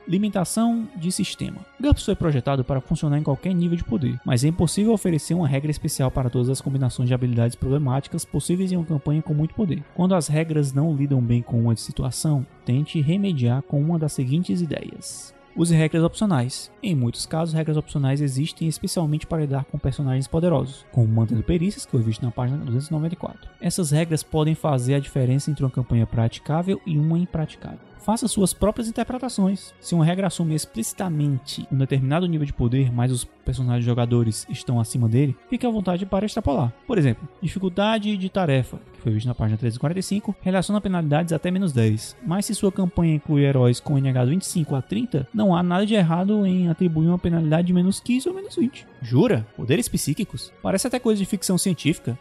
Limitação 0.09 0.89
de 0.97 1.11
sistema. 1.11 1.57
GURPS 1.81 2.05
foi 2.05 2.15
projetado 2.15 2.63
para 2.63 2.81
funcionar 2.81 3.19
em 3.19 3.25
qualquer 3.25 3.53
nível 3.53 3.77
de 3.77 3.83
poder, 3.83 4.21
mas 4.25 4.45
é 4.45 4.49
impossível 4.49 4.93
oferecer 4.93 5.35
uma 5.35 5.49
regra 5.49 5.71
especial 5.71 6.13
para 6.13 6.31
todas 6.31 6.49
as 6.49 6.61
combinações 6.61 7.09
de 7.09 7.15
habilidades 7.15 7.57
problemáticas 7.57 8.25
possíveis 8.25 8.71
em 8.71 8.77
uma 8.77 8.87
campanha 8.87 9.21
com 9.21 9.35
muito 9.35 9.55
poder. 9.55 9.83
Quando 9.95 10.15
as 10.15 10.29
regras 10.29 10.73
não 10.73 10.95
lidam 10.95 11.21
bem 11.21 11.43
com 11.43 11.61
uma 11.61 11.75
situação, 11.75 12.47
tente 12.65 13.01
remediar 13.01 13.63
com 13.63 13.81
uma 13.81 13.99
das 13.99 14.13
seguintes 14.13 14.61
ideias. 14.61 15.35
Use 15.57 15.75
regras 15.75 16.05
opcionais. 16.05 16.71
Em 16.83 16.95
muitos 16.95 17.25
casos, 17.25 17.55
regras 17.55 17.79
opcionais 17.79 18.21
existem 18.21 18.69
especialmente 18.69 19.27
para 19.27 19.41
lidar 19.41 19.65
com 19.65 19.79
personagens 19.79 20.29
poderosos, 20.29 20.85
como 20.93 21.09
mantendo 21.09 21.43
perícias, 21.43 21.87
que 21.87 21.95
eu 21.95 22.01
visto 22.01 22.23
na 22.23 22.31
página 22.31 22.59
294. 22.59 23.51
Essas 23.59 23.91
regras 23.91 24.23
podem 24.23 24.55
fazer 24.55 24.95
a 24.95 25.01
diferença 25.01 25.51
entre 25.51 25.65
uma 25.65 25.71
campanha 25.71 26.07
praticável 26.07 26.81
e 26.85 26.99
uma 26.99 27.19
impraticável. 27.19 27.81
Faça 28.07 28.29
suas 28.29 28.55
próprias 28.55 28.87
interpretações. 28.87 29.75
Se 29.81 29.93
uma 29.93 30.05
regra 30.05 30.29
assume 30.29 30.55
explicitamente 30.55 31.67
um 31.73 31.77
determinado 31.77 32.25
nível 32.29 32.47
de 32.47 32.53
poder, 32.53 32.93
mas 32.93 33.11
os 33.11 33.25
personagens 33.25 33.85
jogadores 33.85 34.47
estão 34.49 34.79
acima 34.79 35.09
dele, 35.09 35.37
fique 35.51 35.67
à 35.67 35.71
vontade 35.71 36.07
para 36.07 36.25
extrapolar. 36.25 36.73
Por 36.87 36.99
exemplo, 36.99 37.29
dificuldade 37.43 38.17
de 38.17 38.29
tarefa, 38.29 38.79
que 38.93 39.01
foi 39.01 39.13
visto 39.13 39.27
na 39.27 39.35
página 39.35 39.59
345, 39.59 40.37
relaciona 40.41 40.81
penalidades 40.81 41.33
até 41.33 41.51
menos 41.51 41.73
10. 41.73 42.17
Mas 42.25 42.47
se 42.47 42.55
sua 42.55 42.71
campanha 42.71 43.17
inclui 43.17 43.43
heróis 43.43 43.81
com 43.81 43.99
NH 43.99 44.25
25 44.25 44.77
a 44.77 44.83
30, 44.83 45.27
não 45.35 45.53
há 45.53 45.61
nada 45.61 45.85
de 45.85 45.95
errado 45.95 46.47
em 46.47 46.69
atribuir 46.69 47.09
uma 47.09 47.19
penalidade 47.19 47.67
de 47.67 47.73
menos 47.73 47.99
15 47.99 48.29
ou 48.29 48.35
menos 48.37 48.55
20. 48.55 48.87
Jura? 49.03 49.45
Poderes 49.57 49.89
psíquicos? 49.89 50.53
Parece 50.63 50.87
até 50.87 51.01
coisa 51.01 51.19
de 51.19 51.27
ficção 51.27 51.59
científica. 51.59 52.17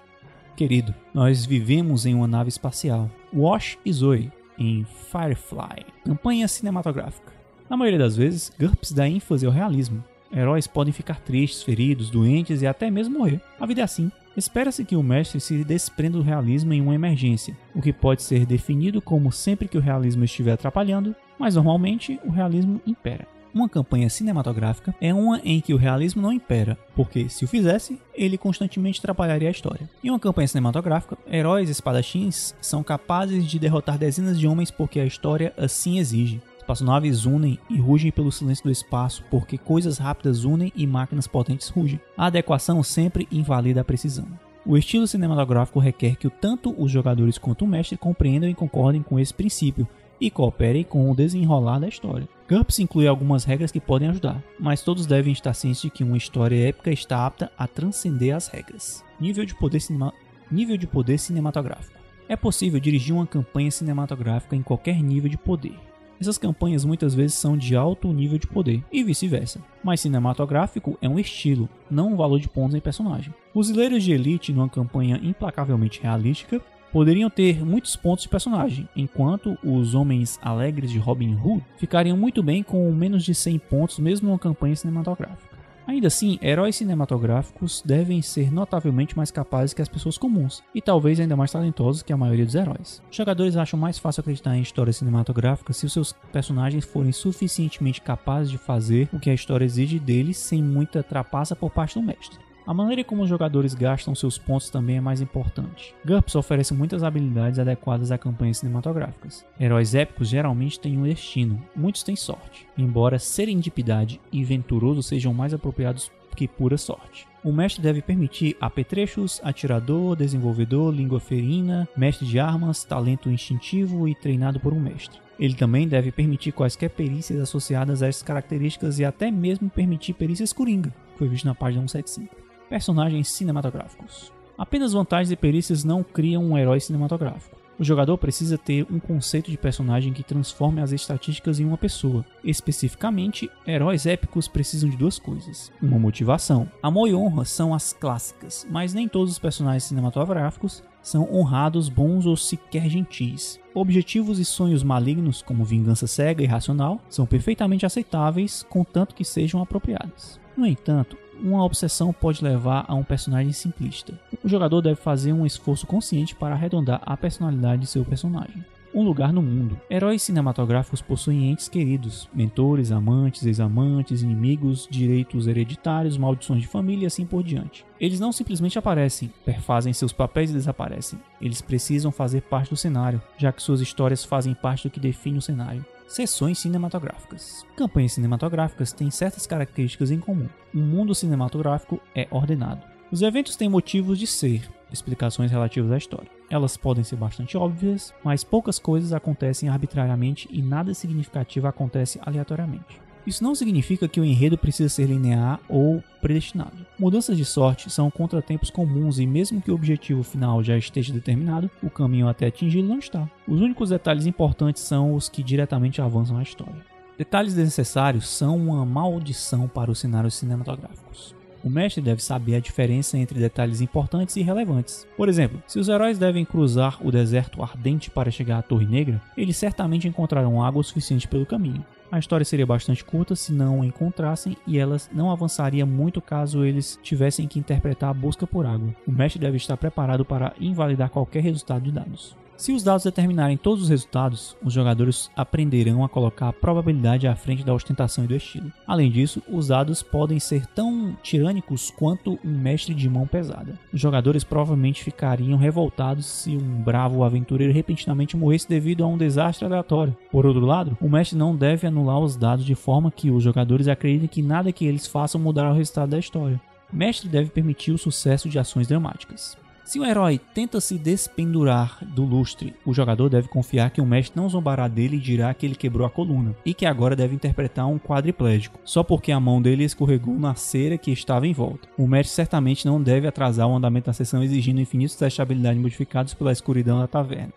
Querido, 0.55 0.95
nós 1.13 1.45
vivemos 1.45 2.07
em 2.07 2.15
uma 2.15 2.25
nave 2.25 2.49
espacial. 2.49 3.07
Wash 3.31 3.77
e 3.85 3.93
Zoe 3.93 4.31
em 4.57 4.85
Firefly, 5.11 5.85
campanha 6.03 6.47
cinematográfica. 6.47 7.33
Na 7.69 7.75
maioria 7.75 7.99
das 7.99 8.15
vezes, 8.15 8.51
GURPS 8.59 8.91
dá 8.91 9.07
ênfase 9.07 9.45
ao 9.45 9.51
realismo. 9.51 10.03
Heróis 10.31 10.67
podem 10.67 10.93
ficar 10.93 11.19
tristes, 11.19 11.63
feridos, 11.63 12.09
doentes 12.09 12.61
e 12.61 12.67
até 12.67 12.91
mesmo 12.91 13.17
morrer. 13.17 13.41
A 13.59 13.65
vida 13.65 13.81
é 13.81 13.83
assim. 13.83 14.11
Espera-se 14.35 14.83
que 14.83 14.95
o 14.95 15.03
mestre 15.03 15.39
se 15.39 15.63
desprenda 15.63 16.17
do 16.17 16.23
realismo 16.23 16.73
em 16.73 16.81
uma 16.81 16.93
emergência, 16.93 17.57
o 17.73 17.81
que 17.81 17.93
pode 17.93 18.21
ser 18.21 18.45
definido 18.45 19.01
como 19.01 19.31
sempre 19.31 19.67
que 19.67 19.77
o 19.77 19.81
realismo 19.81 20.25
estiver 20.25 20.51
atrapalhando, 20.51 21.15
mas 21.39 21.55
normalmente 21.55 22.19
o 22.25 22.31
realismo 22.31 22.81
impera. 22.85 23.25
Uma 23.55 23.69
campanha 23.69 24.09
cinematográfica 24.09 24.93
é 24.99 25.13
uma 25.13 25.39
em 25.41 25.61
que 25.61 25.73
o 25.73 25.77
realismo 25.77 26.21
não 26.21 26.33
impera, 26.33 26.77
porque 26.93 27.29
se 27.29 27.45
o 27.45 27.47
fizesse, 27.47 27.97
ele 28.13 28.37
constantemente 28.37 28.99
atrapalharia 28.99 29.47
a 29.47 29.51
história. 29.51 29.89
Em 30.03 30.09
uma 30.09 30.19
campanha 30.19 30.49
cinematográfica, 30.49 31.17
heróis 31.31 31.69
espadachins 31.69 32.53
são 32.59 32.83
capazes 32.83 33.45
de 33.47 33.57
derrotar 33.57 33.97
dezenas 33.97 34.37
de 34.37 34.45
homens 34.45 34.69
porque 34.69 34.99
a 34.99 35.05
história 35.05 35.53
assim 35.57 35.99
exige. 35.99 36.41
Espaçonaves 36.57 37.25
unem 37.25 37.57
e 37.69 37.79
rugem 37.79 38.11
pelo 38.11 38.29
silêncio 38.29 38.65
do 38.65 38.71
espaço, 38.71 39.23
porque 39.31 39.57
coisas 39.57 39.99
rápidas 39.99 40.43
unem 40.43 40.73
e 40.75 40.85
máquinas 40.85 41.25
potentes 41.25 41.69
rugem. 41.69 42.01
A 42.17 42.25
adequação 42.25 42.83
sempre 42.83 43.25
invalida 43.31 43.79
a 43.79 43.85
precisão. 43.85 44.27
O 44.65 44.75
estilo 44.75 45.07
cinematográfico 45.07 45.79
requer 45.79 46.17
que 46.17 46.29
tanto 46.29 46.75
os 46.77 46.91
jogadores 46.91 47.37
quanto 47.37 47.63
o 47.63 47.67
mestre 47.67 47.97
compreendam 47.97 48.49
e 48.49 48.53
concordem 48.53 49.01
com 49.01 49.17
esse 49.17 49.33
princípio, 49.33 49.87
e 50.19 50.29
coopere 50.29 50.83
com 50.83 51.09
o 51.09 51.15
desenrolar 51.15 51.79
da 51.79 51.87
história. 51.87 52.27
GURPS 52.47 52.77
inclui 52.77 53.07
algumas 53.07 53.43
regras 53.43 53.71
que 53.71 53.79
podem 53.79 54.07
ajudar, 54.07 54.39
mas 54.59 54.83
todos 54.83 55.07
devem 55.07 55.33
estar 55.33 55.53
cientes 55.55 55.81
de 55.81 55.89
que 55.89 56.03
uma 56.03 56.15
história 56.15 56.69
épica 56.69 56.91
está 56.91 57.25
apta 57.25 57.51
a 57.57 57.67
transcender 57.67 58.35
as 58.35 58.47
regras. 58.47 59.03
Nível 59.19 59.45
de 59.45 59.55
poder, 59.55 59.79
cinema... 59.79 60.13
Nível 60.51 60.77
de 60.77 60.85
poder 60.85 61.17
cinematográfico. 61.17 61.97
É 62.29 62.35
possível 62.35 62.79
dirigir 62.79 63.15
uma 63.15 63.25
campanha 63.25 63.71
cinematográfica 63.71 64.55
em 64.55 64.61
qualquer 64.61 65.01
nível 65.01 65.27
de 65.27 65.37
poder. 65.37 65.73
Essas 66.21 66.37
campanhas 66.37 66.85
muitas 66.85 67.15
vezes 67.15 67.35
são 67.35 67.57
de 67.57 67.75
alto 67.75 68.13
nível 68.13 68.37
de 68.37 68.45
poder 68.45 68.83
e 68.91 69.03
vice-versa. 69.03 69.59
Mas 69.83 70.01
cinematográfico 70.01 70.99
é 71.01 71.09
um 71.09 71.19
estilo, 71.19 71.67
não 71.89 72.13
um 72.13 72.15
valor 72.15 72.39
de 72.39 72.47
pontos 72.47 72.75
em 72.75 72.79
personagem. 72.79 73.33
Fuzileiros 73.53 74.03
de 74.03 74.11
elite 74.11 74.53
numa 74.53 74.69
campanha 74.69 75.19
implacavelmente 75.21 75.99
realística 75.99 76.61
poderiam 76.95 77.29
ter 77.29 77.65
muitos 77.65 77.97
pontos 77.97 78.23
de 78.23 78.29
personagem, 78.29 78.87
enquanto 78.95 79.57
os 79.61 79.93
homens 79.93 80.39
alegres 80.41 80.89
de 80.89 80.97
Robin 80.97 81.35
Hood 81.35 81.61
ficariam 81.75 82.15
muito 82.15 82.41
bem 82.41 82.63
com 82.63 82.89
menos 82.93 83.25
de 83.25 83.35
100 83.35 83.59
pontos 83.59 83.99
mesmo 83.99 84.29
numa 84.29 84.39
campanha 84.39 84.77
cinematográfica. 84.77 85.57
Ainda 85.85 86.07
assim, 86.07 86.39
heróis 86.41 86.77
cinematográficos 86.77 87.83
devem 87.85 88.21
ser 88.21 88.49
notavelmente 88.49 89.17
mais 89.17 89.29
capazes 89.29 89.73
que 89.73 89.81
as 89.81 89.89
pessoas 89.89 90.17
comuns, 90.17 90.63
e 90.73 90.81
talvez 90.81 91.19
ainda 91.19 91.35
mais 91.35 91.51
talentosos 91.51 92.01
que 92.01 92.13
a 92.13 92.17
maioria 92.17 92.45
dos 92.45 92.55
heróis. 92.55 93.03
Os 93.11 93.17
jogadores 93.17 93.57
acham 93.57 93.77
mais 93.77 93.99
fácil 93.99 94.21
acreditar 94.21 94.55
em 94.55 94.61
histórias 94.61 94.95
cinematográficas 94.95 95.75
se 95.75 95.85
os 95.85 95.91
seus 95.91 96.13
personagens 96.31 96.85
forem 96.85 97.11
suficientemente 97.11 97.99
capazes 97.99 98.49
de 98.49 98.57
fazer 98.57 99.09
o 99.11 99.19
que 99.19 99.29
a 99.29 99.33
história 99.33 99.65
exige 99.65 99.99
deles 99.99 100.37
sem 100.37 100.63
muita 100.63 101.03
trapaça 101.03 101.57
por 101.57 101.71
parte 101.71 101.99
do 101.99 102.05
mestre. 102.05 102.44
A 102.67 102.73
maneira 102.73 103.03
como 103.03 103.21
os 103.21 103.29
jogadores 103.29 103.75
gastam 103.75 104.15
seus 104.15 104.39
pontos 104.39 104.71
também 104.71 104.97
é 104.97 105.01
mais 105.01 105.21
importante. 105.21 105.93
GURPS 106.03 106.33
oferece 106.33 106.73
muitas 106.73 107.03
habilidades 107.03 107.59
adequadas 107.59 108.11
a 108.11 108.17
campanhas 108.17 108.57
cinematográficas. 108.57 109.45
Heróis 109.59 109.93
épicos 109.93 110.29
geralmente 110.29 110.79
têm 110.79 110.97
um 110.97 111.03
destino, 111.03 111.61
muitos 111.75 112.01
têm 112.01 112.15
sorte, 112.15 112.67
embora 112.75 113.19
serendipidade 113.19 114.19
e 114.31 114.43
venturoso 114.43 115.03
sejam 115.03 115.31
mais 115.31 115.53
apropriados 115.53 116.11
que 116.35 116.47
pura 116.47 116.75
sorte. 116.75 117.27
O 117.43 117.53
mestre 117.53 117.83
deve 117.83 118.01
permitir 118.01 118.57
apetrechos, 118.59 119.39
atirador, 119.43 120.15
desenvolvedor, 120.15 120.91
língua 120.91 121.19
ferina, 121.19 121.87
mestre 121.95 122.25
de 122.25 122.39
armas, 122.39 122.83
talento 122.83 123.29
instintivo 123.29 124.07
e 124.07 124.15
treinado 124.15 124.59
por 124.59 124.73
um 124.73 124.79
mestre. 124.79 125.19
Ele 125.39 125.53
também 125.53 125.87
deve 125.87 126.11
permitir 126.11 126.51
quaisquer 126.51 126.89
perícias 126.89 127.39
associadas 127.39 128.01
a 128.01 128.07
essas 128.07 128.23
características 128.23 128.97
e 128.97 129.05
até 129.05 129.29
mesmo 129.29 129.69
permitir 129.69 130.13
perícias 130.13 130.51
coringa, 130.51 130.89
que 131.11 131.19
foi 131.19 131.27
visto 131.27 131.45
na 131.45 131.53
página 131.53 131.87
175 131.87 132.44
personagens 132.69 133.29
cinematográficos. 133.29 134.31
Apenas 134.57 134.93
vantagens 134.93 135.31
e 135.31 135.35
perícias 135.35 135.83
não 135.83 136.03
criam 136.03 136.43
um 136.43 136.57
herói 136.57 136.79
cinematográfico. 136.79 137.55
O 137.77 137.83
jogador 137.83 138.17
precisa 138.17 138.57
ter 138.57 138.87
um 138.89 138.99
conceito 138.99 139.51
de 139.51 139.57
personagem 139.57 140.13
que 140.13 140.23
transforme 140.23 140.81
as 140.81 140.93
estatísticas 140.93 141.59
em 141.59 141.65
uma 141.65 141.77
pessoa. 141.77 142.25
Especificamente, 142.41 143.49
heróis 143.67 144.05
épicos 144.05 144.47
precisam 144.47 144.89
de 144.89 144.95
duas 144.95 145.19
coisas: 145.19 145.71
uma 145.81 145.99
motivação. 145.99 146.69
Amor 146.81 147.09
e 147.09 147.13
honra 147.13 147.43
são 147.43 147.73
as 147.73 147.91
clássicas, 147.91 148.65
mas 148.69 148.93
nem 148.93 149.09
todos 149.09 149.33
os 149.33 149.39
personagens 149.39 149.83
cinematográficos 149.83 150.81
são 151.01 151.31
honrados, 151.31 151.89
bons 151.89 152.25
ou 152.25 152.35
sequer 152.35 152.89
gentis. 152.89 153.59
Objetivos 153.73 154.39
e 154.39 154.45
sonhos 154.45 154.81
malignos, 154.81 155.41
como 155.41 155.65
vingança 155.65 156.07
cega 156.07 156.41
e 156.41 156.47
racional, 156.47 156.99
são 157.09 157.25
perfeitamente 157.25 157.85
aceitáveis, 157.85 158.65
contanto 158.67 159.13
que 159.13 159.25
sejam 159.25 159.61
apropriados. 159.61 160.39
No 160.57 160.65
entanto, 160.65 161.17
uma 161.41 161.63
obsessão 161.63 162.13
pode 162.13 162.43
levar 162.43 162.85
a 162.87 162.95
um 162.95 163.03
personagem 163.03 163.51
simplista. 163.51 164.13
O 164.43 164.49
jogador 164.49 164.81
deve 164.81 164.95
fazer 164.95 165.33
um 165.33 165.45
esforço 165.45 165.87
consciente 165.87 166.35
para 166.35 166.55
arredondar 166.55 167.01
a 167.05 167.15
personalidade 167.17 167.81
de 167.81 167.87
seu 167.87 168.03
personagem. 168.05 168.63
Um 168.93 169.03
lugar 169.03 169.33
no 169.33 169.41
mundo. 169.41 169.77
Heróis 169.91 170.21
cinematográficos 170.21 171.01
possuem 171.01 171.51
entes 171.51 171.67
queridos, 171.67 172.29
mentores, 172.33 172.93
amantes, 172.93 173.45
ex-amantes, 173.45 174.21
inimigos, 174.21 174.87
direitos 174.89 175.47
hereditários, 175.47 176.17
maldições 176.17 176.61
de 176.61 176.67
família 176.67 177.03
e 177.03 177.07
assim 177.07 177.25
por 177.25 177.43
diante. 177.43 177.85
Eles 177.99 178.21
não 178.21 178.31
simplesmente 178.31 178.79
aparecem, 178.79 179.29
perfazem 179.43 179.91
seus 179.91 180.13
papéis 180.13 180.49
e 180.49 180.53
desaparecem. 180.53 181.19
Eles 181.41 181.61
precisam 181.61 182.09
fazer 182.09 182.43
parte 182.43 182.69
do 182.69 182.77
cenário, 182.77 183.21
já 183.37 183.51
que 183.51 183.61
suas 183.61 183.81
histórias 183.81 184.23
fazem 184.23 184.53
parte 184.53 184.87
do 184.87 184.91
que 184.91 184.99
define 184.99 185.39
o 185.39 185.41
cenário. 185.41 185.85
Sessões 186.07 186.59
cinematográficas. 186.59 187.65
Campanhas 187.75 188.13
cinematográficas 188.13 188.93
têm 188.93 189.09
certas 189.09 189.47
características 189.47 190.11
em 190.11 190.19
comum. 190.19 190.47
O 190.73 190.77
mundo 190.77 191.15
cinematográfico 191.15 191.99
é 192.13 192.27
ordenado. 192.29 192.81
Os 193.11 193.21
eventos 193.21 193.55
têm 193.55 193.67
motivos 193.67 194.19
de 194.19 194.27
ser, 194.27 194.69
explicações 194.91 195.51
relativas 195.51 195.91
à 195.91 195.97
história. 195.97 196.29
Elas 196.49 196.77
podem 196.77 197.03
ser 197.03 197.15
bastante 197.15 197.57
óbvias, 197.57 198.13
mas 198.23 198.43
poucas 198.43 198.77
coisas 198.77 199.13
acontecem 199.13 199.67
arbitrariamente 199.67 200.47
e 200.51 200.61
nada 200.61 200.93
significativo 200.93 201.67
acontece 201.67 202.19
aleatoriamente. 202.23 203.04
Isso 203.25 203.43
não 203.43 203.55
significa 203.55 204.07
que 204.07 204.19
o 204.19 204.25
enredo 204.25 204.57
precisa 204.57 204.89
ser 204.89 205.07
linear 205.07 205.59
ou 205.67 206.03
predestinado. 206.21 206.85
Mudanças 206.97 207.35
de 207.35 207.45
sorte 207.45 207.89
são 207.89 208.11
contratempos 208.11 208.69
comuns 208.69 209.19
e, 209.19 209.25
mesmo 209.25 209.61
que 209.61 209.71
o 209.71 209.75
objetivo 209.75 210.23
final 210.23 210.63
já 210.63 210.77
esteja 210.77 211.13
determinado, 211.13 211.69
o 211.81 211.89
caminho 211.89 212.27
até 212.27 212.47
atingi-lo 212.47 212.87
não 212.87 212.99
está. 212.99 213.29
Os 213.47 213.61
únicos 213.61 213.89
detalhes 213.89 214.25
importantes 214.25 214.83
são 214.83 215.15
os 215.15 215.27
que 215.27 215.43
diretamente 215.43 216.01
avançam 216.01 216.37
a 216.37 216.43
história. 216.43 216.85
Detalhes 217.17 217.53
desnecessários 217.53 218.27
são 218.27 218.57
uma 218.57 218.85
maldição 218.85 219.67
para 219.67 219.89
os 219.89 219.99
cenários 219.99 220.35
cinematográficos. 220.35 221.33
O 221.63 221.69
mestre 221.69 221.99
deve 221.99 222.21
saber 222.21 222.55
a 222.55 222.59
diferença 222.59 223.17
entre 223.17 223.39
detalhes 223.39 223.81
importantes 223.81 224.35
e 224.35 224.43
relevantes. 224.43 225.07
Por 225.17 225.27
exemplo, 225.27 225.63
se 225.65 225.79
os 225.79 225.89
heróis 225.89 226.19
devem 226.19 226.45
cruzar 226.45 226.99
o 227.01 227.11
deserto 227.11 227.63
ardente 227.63 228.11
para 228.11 228.29
chegar 228.29 228.59
à 228.59 228.61
Torre 228.61 228.85
Negra, 228.85 229.19
eles 229.35 229.57
certamente 229.57 230.07
encontrarão 230.07 230.63
água 230.63 230.83
suficiente 230.83 231.27
pelo 231.27 231.43
caminho. 231.43 231.83
A 232.15 232.19
história 232.19 232.45
seria 232.45 232.65
bastante 232.65 233.03
curta 233.03 233.35
se 233.35 233.51
não 233.51 233.83
encontrassem 233.83 234.55
e 234.65 234.79
elas 234.79 235.09
não 235.11 235.29
avançaria 235.29 235.85
muito 235.85 236.21
caso 236.21 236.63
eles 236.63 236.97
tivessem 237.03 237.45
que 237.45 237.59
interpretar 237.59 238.09
a 238.09 238.13
busca 238.13 238.47
por 238.47 238.65
água. 238.65 238.95
O 239.05 239.11
mestre 239.11 239.37
deve 239.37 239.57
estar 239.57 239.75
preparado 239.75 240.23
para 240.23 240.53
invalidar 240.57 241.09
qualquer 241.09 241.43
resultado 241.43 241.83
de 241.83 241.91
dados. 241.91 242.33
Se 242.57 242.71
os 242.71 242.83
dados 242.83 243.03
determinarem 243.03 243.57
todos 243.57 243.83
os 243.83 243.89
resultados, 243.89 244.55
os 244.63 244.71
jogadores 244.71 245.29
aprenderão 245.35 246.05
a 246.05 246.09
colocar 246.09 246.47
a 246.47 246.53
probabilidade 246.53 247.27
à 247.27 247.35
frente 247.35 247.65
da 247.65 247.73
ostentação 247.73 248.23
e 248.23 248.27
do 248.27 248.35
estilo. 248.35 248.71
Além 248.87 249.11
disso, 249.11 249.43
os 249.49 249.67
dados 249.67 250.01
podem 250.01 250.39
ser 250.39 250.65
tão 250.67 251.17
tirânicos 251.21 251.91
quanto 251.91 252.39
um 252.45 252.57
mestre 252.57 252.93
de 252.93 253.09
mão 253.09 253.27
pesada. 253.27 253.77
Os 253.91 253.99
jogadores 253.99 254.45
provavelmente 254.45 255.03
ficariam 255.03 255.57
revoltados 255.57 256.25
se 256.25 256.55
um 256.55 256.81
bravo 256.81 257.25
aventureiro 257.25 257.73
repentinamente 257.73 258.37
morresse 258.37 258.69
devido 258.69 259.03
a 259.03 259.07
um 259.07 259.17
desastre 259.17 259.65
aleatório. 259.65 260.15
Por 260.31 260.45
outro 260.45 260.65
lado, 260.65 260.97
o 261.01 261.09
mestre 261.09 261.37
não 261.37 261.55
deve 261.55 261.85
anular 261.85 262.19
os 262.19 262.37
dados 262.37 262.63
de 262.63 262.73
forma 262.73 263.11
que 263.11 263.29
os 263.29 263.43
jogadores 263.43 263.89
acreditem 263.89 264.29
que 264.29 264.41
nada 264.41 264.71
que 264.71 264.85
eles 264.85 265.07
façam 265.07 265.41
mudará 265.41 265.71
o 265.71 265.75
resultado 265.75 266.11
da 266.11 266.19
história. 266.19 266.59
O 266.91 266.95
mestre 266.95 267.27
deve 267.27 267.49
permitir 267.49 267.91
o 267.91 267.97
sucesso 267.97 268.47
de 268.47 268.57
ações 268.57 268.87
dramáticas. 268.87 269.57
Se 269.85 269.99
o 269.99 270.03
herói 270.03 270.41
tenta 270.51 270.81
se 270.81 270.97
despendurar 270.97 271.99
do 272.01 272.25
lustre, 272.25 272.73
o 272.83 272.91
jogador 272.91 273.29
deve 273.29 273.47
confiar 273.47 273.91
que 273.91 274.01
o 274.01 274.05
mestre 274.05 274.35
não 274.35 274.49
zombará 274.49 274.87
dele 274.87 275.17
e 275.17 275.19
dirá 275.19 275.53
que 275.53 275.63
ele 275.63 275.75
quebrou 275.75 276.07
a 276.07 276.09
coluna, 276.09 276.55
e 276.65 276.73
que 276.73 276.87
agora 276.87 277.15
deve 277.15 277.35
interpretar 277.35 277.87
um 277.87 277.99
quadriplégico, 277.99 278.79
só 278.83 279.03
porque 279.03 279.31
a 279.31 279.39
mão 279.39 279.61
dele 279.61 279.83
escorregou 279.83 280.39
na 280.39 280.55
cera 280.55 280.97
que 280.97 281.11
estava 281.11 281.45
em 281.45 281.53
volta. 281.53 281.87
O 281.99 282.07
mestre 282.07 282.33
certamente 282.33 282.83
não 282.83 282.99
deve 282.99 283.27
atrasar 283.27 283.67
o 283.67 283.75
andamento 283.75 284.07
da 284.07 284.13
sessão 284.13 284.43
exigindo 284.43 284.81
infinitos 284.81 285.15
testes 285.15 285.35
de 285.35 285.41
habilidade 285.43 285.77
modificados 285.77 286.33
pela 286.33 286.51
escuridão 286.51 286.99
da 286.99 287.07
taverna. 287.07 287.53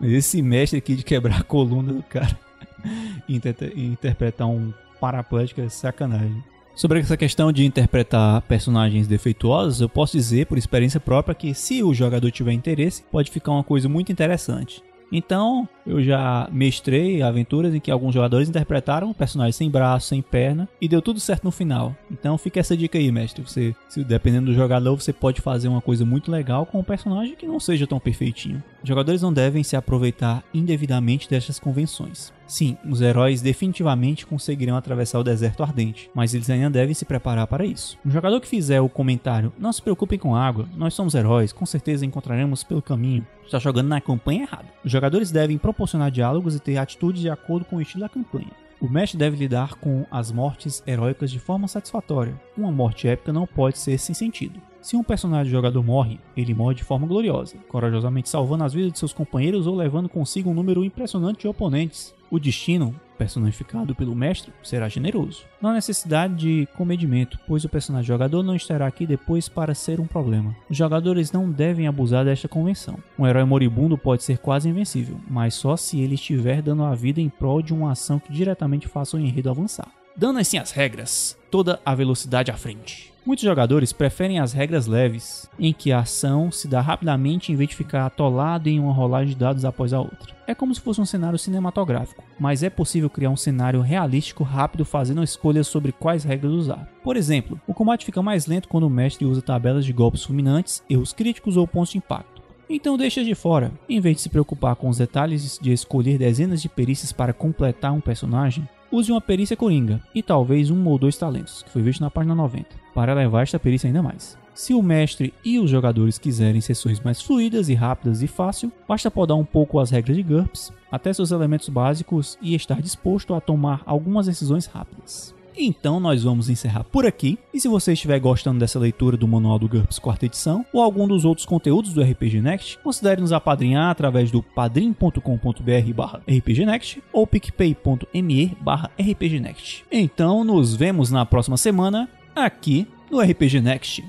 Mas 0.00 0.12
esse 0.12 0.40
mestre 0.40 0.78
aqui 0.78 0.94
de 0.94 1.02
quebrar 1.02 1.40
a 1.40 1.44
coluna 1.44 1.92
do 1.92 2.02
cara 2.04 2.38
e 3.28 3.40
interpretar 3.84 4.46
um 4.46 4.72
paraplégico 5.00 5.60
é 5.60 5.68
sacanagem. 5.68 6.44
Sobre 6.74 7.00
essa 7.00 7.18
questão 7.18 7.52
de 7.52 7.66
interpretar 7.66 8.40
personagens 8.42 9.06
defeituosos, 9.06 9.80
eu 9.80 9.88
posso 9.88 10.16
dizer 10.16 10.46
por 10.46 10.56
experiência 10.56 10.98
própria 10.98 11.34
que 11.34 11.52
se 11.54 11.82
o 11.82 11.92
jogador 11.92 12.30
tiver 12.30 12.52
interesse, 12.52 13.04
pode 13.10 13.30
ficar 13.30 13.52
uma 13.52 13.62
coisa 13.62 13.88
muito 13.88 14.10
interessante. 14.10 14.82
Então, 15.12 15.68
eu 15.86 16.02
já 16.02 16.48
mestrei 16.50 17.20
aventuras 17.20 17.74
em 17.74 17.80
que 17.80 17.90
alguns 17.90 18.14
jogadores 18.14 18.48
interpretaram 18.48 19.12
personagens 19.12 19.56
sem 19.56 19.70
braço, 19.70 20.08
sem 20.08 20.22
perna, 20.22 20.66
e 20.80 20.88
deu 20.88 21.02
tudo 21.02 21.20
certo 21.20 21.44
no 21.44 21.50
final. 21.50 21.94
Então, 22.10 22.38
fica 22.38 22.58
essa 22.58 22.74
dica 22.74 22.96
aí, 22.96 23.12
mestre. 23.12 23.42
Você, 23.46 23.76
se, 23.90 24.02
dependendo 24.02 24.46
do 24.46 24.54
jogador, 24.54 24.98
você 24.98 25.12
pode 25.12 25.42
fazer 25.42 25.68
uma 25.68 25.82
coisa 25.82 26.06
muito 26.06 26.30
legal 26.30 26.64
com 26.64 26.78
um 26.78 26.84
personagem 26.84 27.36
que 27.36 27.46
não 27.46 27.60
seja 27.60 27.86
tão 27.86 28.00
perfeitinho. 28.00 28.62
Jogadores 28.82 29.20
não 29.20 29.32
devem 29.32 29.62
se 29.62 29.76
aproveitar 29.76 30.42
indevidamente 30.54 31.28
dessas 31.28 31.58
convenções. 31.58 32.32
Sim, 32.52 32.76
os 32.86 33.00
heróis 33.00 33.40
definitivamente 33.40 34.26
conseguirão 34.26 34.76
atravessar 34.76 35.18
o 35.18 35.24
deserto 35.24 35.62
ardente, 35.62 36.10
mas 36.14 36.34
eles 36.34 36.50
ainda 36.50 36.68
devem 36.68 36.92
se 36.92 37.06
preparar 37.06 37.46
para 37.46 37.64
isso. 37.64 37.98
Um 38.04 38.10
jogador 38.10 38.38
que 38.42 38.46
fizer 38.46 38.78
o 38.78 38.90
comentário: 38.90 39.50
Não 39.58 39.72
se 39.72 39.80
preocupem 39.80 40.18
com 40.18 40.36
água, 40.36 40.68
nós 40.76 40.92
somos 40.92 41.14
heróis, 41.14 41.50
com 41.50 41.64
certeza 41.64 42.04
encontraremos 42.04 42.62
pelo 42.62 42.82
caminho, 42.82 43.26
está 43.42 43.58
jogando 43.58 43.88
na 43.88 44.02
campanha 44.02 44.42
errada. 44.42 44.68
Os 44.84 44.92
jogadores 44.92 45.30
devem 45.30 45.56
proporcionar 45.56 46.10
diálogos 46.10 46.54
e 46.54 46.60
ter 46.60 46.76
atitudes 46.76 47.22
de 47.22 47.30
acordo 47.30 47.64
com 47.64 47.76
o 47.76 47.80
estilo 47.80 48.02
da 48.02 48.08
campanha. 48.10 48.52
O 48.78 48.86
mestre 48.86 49.18
deve 49.18 49.38
lidar 49.38 49.76
com 49.76 50.04
as 50.10 50.30
mortes 50.30 50.82
heróicas 50.86 51.30
de 51.30 51.38
forma 51.38 51.66
satisfatória. 51.66 52.38
Uma 52.54 52.70
morte 52.70 53.08
épica 53.08 53.32
não 53.32 53.46
pode 53.46 53.78
ser 53.78 53.96
sem 53.96 54.14
sentido. 54.14 54.60
Se 54.82 54.96
um 54.96 55.04
personagem 55.04 55.52
jogador 55.52 55.80
morre, 55.80 56.18
ele 56.36 56.52
morre 56.52 56.74
de 56.74 56.82
forma 56.82 57.06
gloriosa, 57.06 57.56
corajosamente 57.68 58.28
salvando 58.28 58.64
as 58.64 58.74
vidas 58.74 58.92
de 58.92 58.98
seus 58.98 59.12
companheiros 59.12 59.68
ou 59.68 59.76
levando 59.76 60.08
consigo 60.08 60.50
um 60.50 60.54
número 60.54 60.84
impressionante 60.84 61.42
de 61.42 61.48
oponentes. 61.48 62.12
O 62.28 62.38
destino, 62.40 62.92
personificado 63.16 63.94
pelo 63.94 64.16
mestre, 64.16 64.52
será 64.60 64.88
generoso. 64.88 65.44
Não 65.60 65.70
há 65.70 65.74
necessidade 65.74 66.34
de 66.34 66.68
comedimento, 66.76 67.38
pois 67.46 67.64
o 67.64 67.68
personagem 67.68 68.08
jogador 68.08 68.42
não 68.42 68.56
estará 68.56 68.84
aqui 68.84 69.06
depois 69.06 69.48
para 69.48 69.72
ser 69.72 70.00
um 70.00 70.06
problema. 70.06 70.56
Os 70.68 70.76
jogadores 70.76 71.30
não 71.30 71.48
devem 71.48 71.86
abusar 71.86 72.24
desta 72.24 72.48
convenção. 72.48 72.98
Um 73.16 73.24
herói 73.24 73.44
moribundo 73.44 73.96
pode 73.96 74.24
ser 74.24 74.38
quase 74.38 74.68
invencível, 74.68 75.16
mas 75.30 75.54
só 75.54 75.76
se 75.76 76.00
ele 76.00 76.16
estiver 76.16 76.60
dando 76.60 76.82
a 76.82 76.92
vida 76.92 77.20
em 77.20 77.28
prol 77.28 77.62
de 77.62 77.72
uma 77.72 77.92
ação 77.92 78.18
que 78.18 78.32
diretamente 78.32 78.88
faça 78.88 79.16
o 79.16 79.20
enredo 79.20 79.48
avançar. 79.48 79.92
Dando 80.16 80.40
assim 80.40 80.58
as 80.58 80.72
regras, 80.72 81.38
toda 81.52 81.78
a 81.86 81.94
velocidade 81.94 82.50
à 82.50 82.56
frente. 82.56 83.11
Muitos 83.24 83.44
jogadores 83.44 83.92
preferem 83.92 84.40
as 84.40 84.52
regras 84.52 84.88
leves, 84.88 85.48
em 85.56 85.72
que 85.72 85.92
a 85.92 86.00
ação 86.00 86.50
se 86.50 86.66
dá 86.66 86.80
rapidamente 86.80 87.52
em 87.52 87.54
vez 87.54 87.70
de 87.70 87.76
ficar 87.76 88.04
atolado 88.04 88.68
em 88.68 88.80
uma 88.80 88.92
rolagem 88.92 89.28
de 89.28 89.38
dados 89.38 89.64
após 89.64 89.92
a 89.92 90.00
outra. 90.00 90.34
É 90.44 90.56
como 90.56 90.74
se 90.74 90.80
fosse 90.80 91.00
um 91.00 91.06
cenário 91.06 91.38
cinematográfico, 91.38 92.24
mas 92.36 92.64
é 92.64 92.68
possível 92.68 93.08
criar 93.08 93.30
um 93.30 93.36
cenário 93.36 93.80
realístico 93.80 94.42
rápido 94.42 94.84
fazendo 94.84 95.22
escolhas 95.22 95.68
sobre 95.68 95.92
quais 95.92 96.24
regras 96.24 96.52
usar. 96.52 96.88
Por 97.04 97.16
exemplo, 97.16 97.60
o 97.64 97.72
combate 97.72 98.04
fica 98.04 98.20
mais 98.20 98.46
lento 98.46 98.68
quando 98.68 98.88
o 98.88 98.90
mestre 98.90 99.24
usa 99.24 99.40
tabelas 99.40 99.84
de 99.84 99.92
golpes 99.92 100.24
fulminantes, 100.24 100.82
erros 100.90 101.12
críticos 101.12 101.56
ou 101.56 101.68
pontos 101.68 101.92
de 101.92 101.98
impacto. 101.98 102.42
Então 102.68 102.96
deixa 102.96 103.22
de 103.22 103.36
fora. 103.36 103.70
Em 103.88 104.00
vez 104.00 104.16
de 104.16 104.22
se 104.22 104.30
preocupar 104.30 104.74
com 104.74 104.88
os 104.88 104.98
detalhes 104.98 105.60
de 105.62 105.72
escolher 105.72 106.18
dezenas 106.18 106.60
de 106.60 106.68
perícias 106.68 107.12
para 107.12 107.32
completar 107.32 107.92
um 107.92 108.00
personagem, 108.00 108.68
use 108.90 109.12
uma 109.12 109.20
perícia 109.20 109.56
coringa 109.56 110.02
e 110.12 110.24
talvez 110.24 110.70
um 110.70 110.88
ou 110.88 110.98
dois 110.98 111.16
talentos, 111.16 111.62
que 111.62 111.70
foi 111.70 111.82
visto 111.82 112.00
na 112.00 112.10
página 112.10 112.34
90, 112.34 112.81
para 112.94 113.12
elevar 113.12 113.42
esta 113.42 113.58
perícia 113.58 113.88
ainda 113.88 114.02
mais. 114.02 114.36
Se 114.54 114.74
o 114.74 114.82
mestre 114.82 115.32
e 115.44 115.58
os 115.58 115.70
jogadores 115.70 116.18
quiserem 116.18 116.60
sessões 116.60 117.00
mais 117.00 117.22
fluidas 117.22 117.68
e 117.68 117.74
rápidas 117.74 118.22
e 118.22 118.26
fácil, 118.26 118.70
basta 118.86 119.10
podar 119.10 119.36
um 119.36 119.44
pouco 119.44 119.78
as 119.78 119.90
regras 119.90 120.16
de 120.16 120.22
GURPS, 120.22 120.72
até 120.90 121.12
seus 121.12 121.30
elementos 121.30 121.68
básicos 121.70 122.38
e 122.40 122.54
estar 122.54 122.82
disposto 122.82 123.34
a 123.34 123.40
tomar 123.40 123.82
algumas 123.86 124.26
decisões 124.26 124.66
rápidas. 124.66 125.34
Então 125.56 126.00
nós 126.00 126.22
vamos 126.22 126.48
encerrar 126.48 126.84
por 126.84 127.06
aqui. 127.06 127.38
E 127.52 127.60
se 127.60 127.68
você 127.68 127.92
estiver 127.92 128.18
gostando 128.18 128.58
dessa 128.58 128.78
leitura 128.78 129.16
do 129.16 129.28
Manual 129.28 129.58
do 129.58 129.68
GURPS 129.68 129.98
quarta 129.98 130.26
edição 130.26 130.64
ou 130.72 130.82
algum 130.82 131.06
dos 131.06 131.24
outros 131.24 131.46
conteúdos 131.46 131.92
do 131.92 132.02
RPG 132.02 132.40
Next, 132.40 132.78
considere 132.78 133.20
nos 133.20 133.32
apadrinhar 133.32 133.90
através 133.90 134.30
do 134.30 134.42
padrim.com.br 134.42 135.94
barra 135.94 136.22
rpgnext 136.26 137.02
ou 137.12 137.26
picpay.me 137.26 138.56
barra 138.60 138.90
rpgnext. 138.98 139.84
Então 139.90 140.44
nos 140.44 140.74
vemos 140.74 141.10
na 141.10 141.26
próxima 141.26 141.56
semana 141.56 142.08
aqui 142.34 142.86
no 143.10 143.20
RPG 143.20 143.60
Next. 143.60 144.04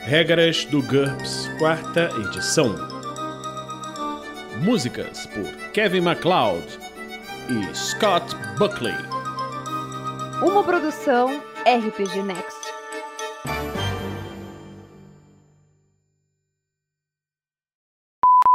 Regras 0.00 0.64
do 0.64 0.82
GURPS, 0.82 1.48
quarta 1.58 2.10
edição. 2.18 2.74
Músicas 4.64 5.26
por 5.26 5.44
Kevin 5.72 6.00
MacLeod 6.00 6.66
e 7.48 7.74
Scott 7.76 8.34
Buckley. 8.58 8.94
Uma 10.42 10.64
produção 10.64 11.28
RPG 11.60 12.22
Next. 12.22 12.58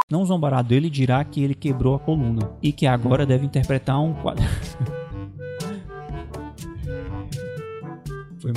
Não 0.10 0.26
zombará 0.26 0.62
dele 0.62 0.90
dirá 0.90 1.24
que 1.24 1.44
ele 1.44 1.56
quebrou 1.56 1.96
a 1.96 2.00
coluna 2.00 2.52
e 2.62 2.72
que 2.72 2.86
agora 2.86 3.26
deve 3.26 3.46
interpretar 3.46 4.00
um 4.00 4.14
quadro. 4.14 4.44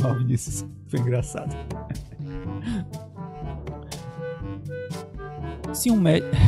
mal, 0.02 0.16
Vinícius. 0.16 0.64
Foi 0.88 1.00
engraçado. 1.00 1.54
Se 5.72 5.90
um 5.90 6.00
médico. 6.00 6.30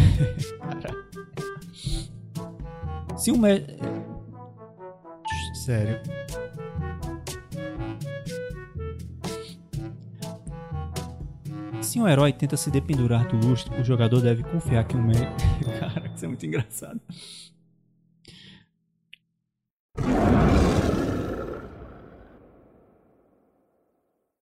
Se 3.17 3.33
um 3.33 3.39
médico. 3.39 3.79
Sério. 5.55 6.01
Se 11.83 12.01
um 12.01 12.07
herói 12.07 12.33
tenta 12.33 12.57
se 12.57 12.71
dependurar 12.71 13.27
do 13.29 13.37
lustre, 13.47 13.75
o 13.81 13.85
jogador 13.85 14.21
deve 14.21 14.43
confiar 14.45 14.85
que 14.85 14.97
um 14.97 15.03
médico. 15.03 15.33
Cara, 15.81 16.11
isso 16.15 16.25
é 16.25 16.29
muito 16.29 16.47
engraçado. 16.47 17.01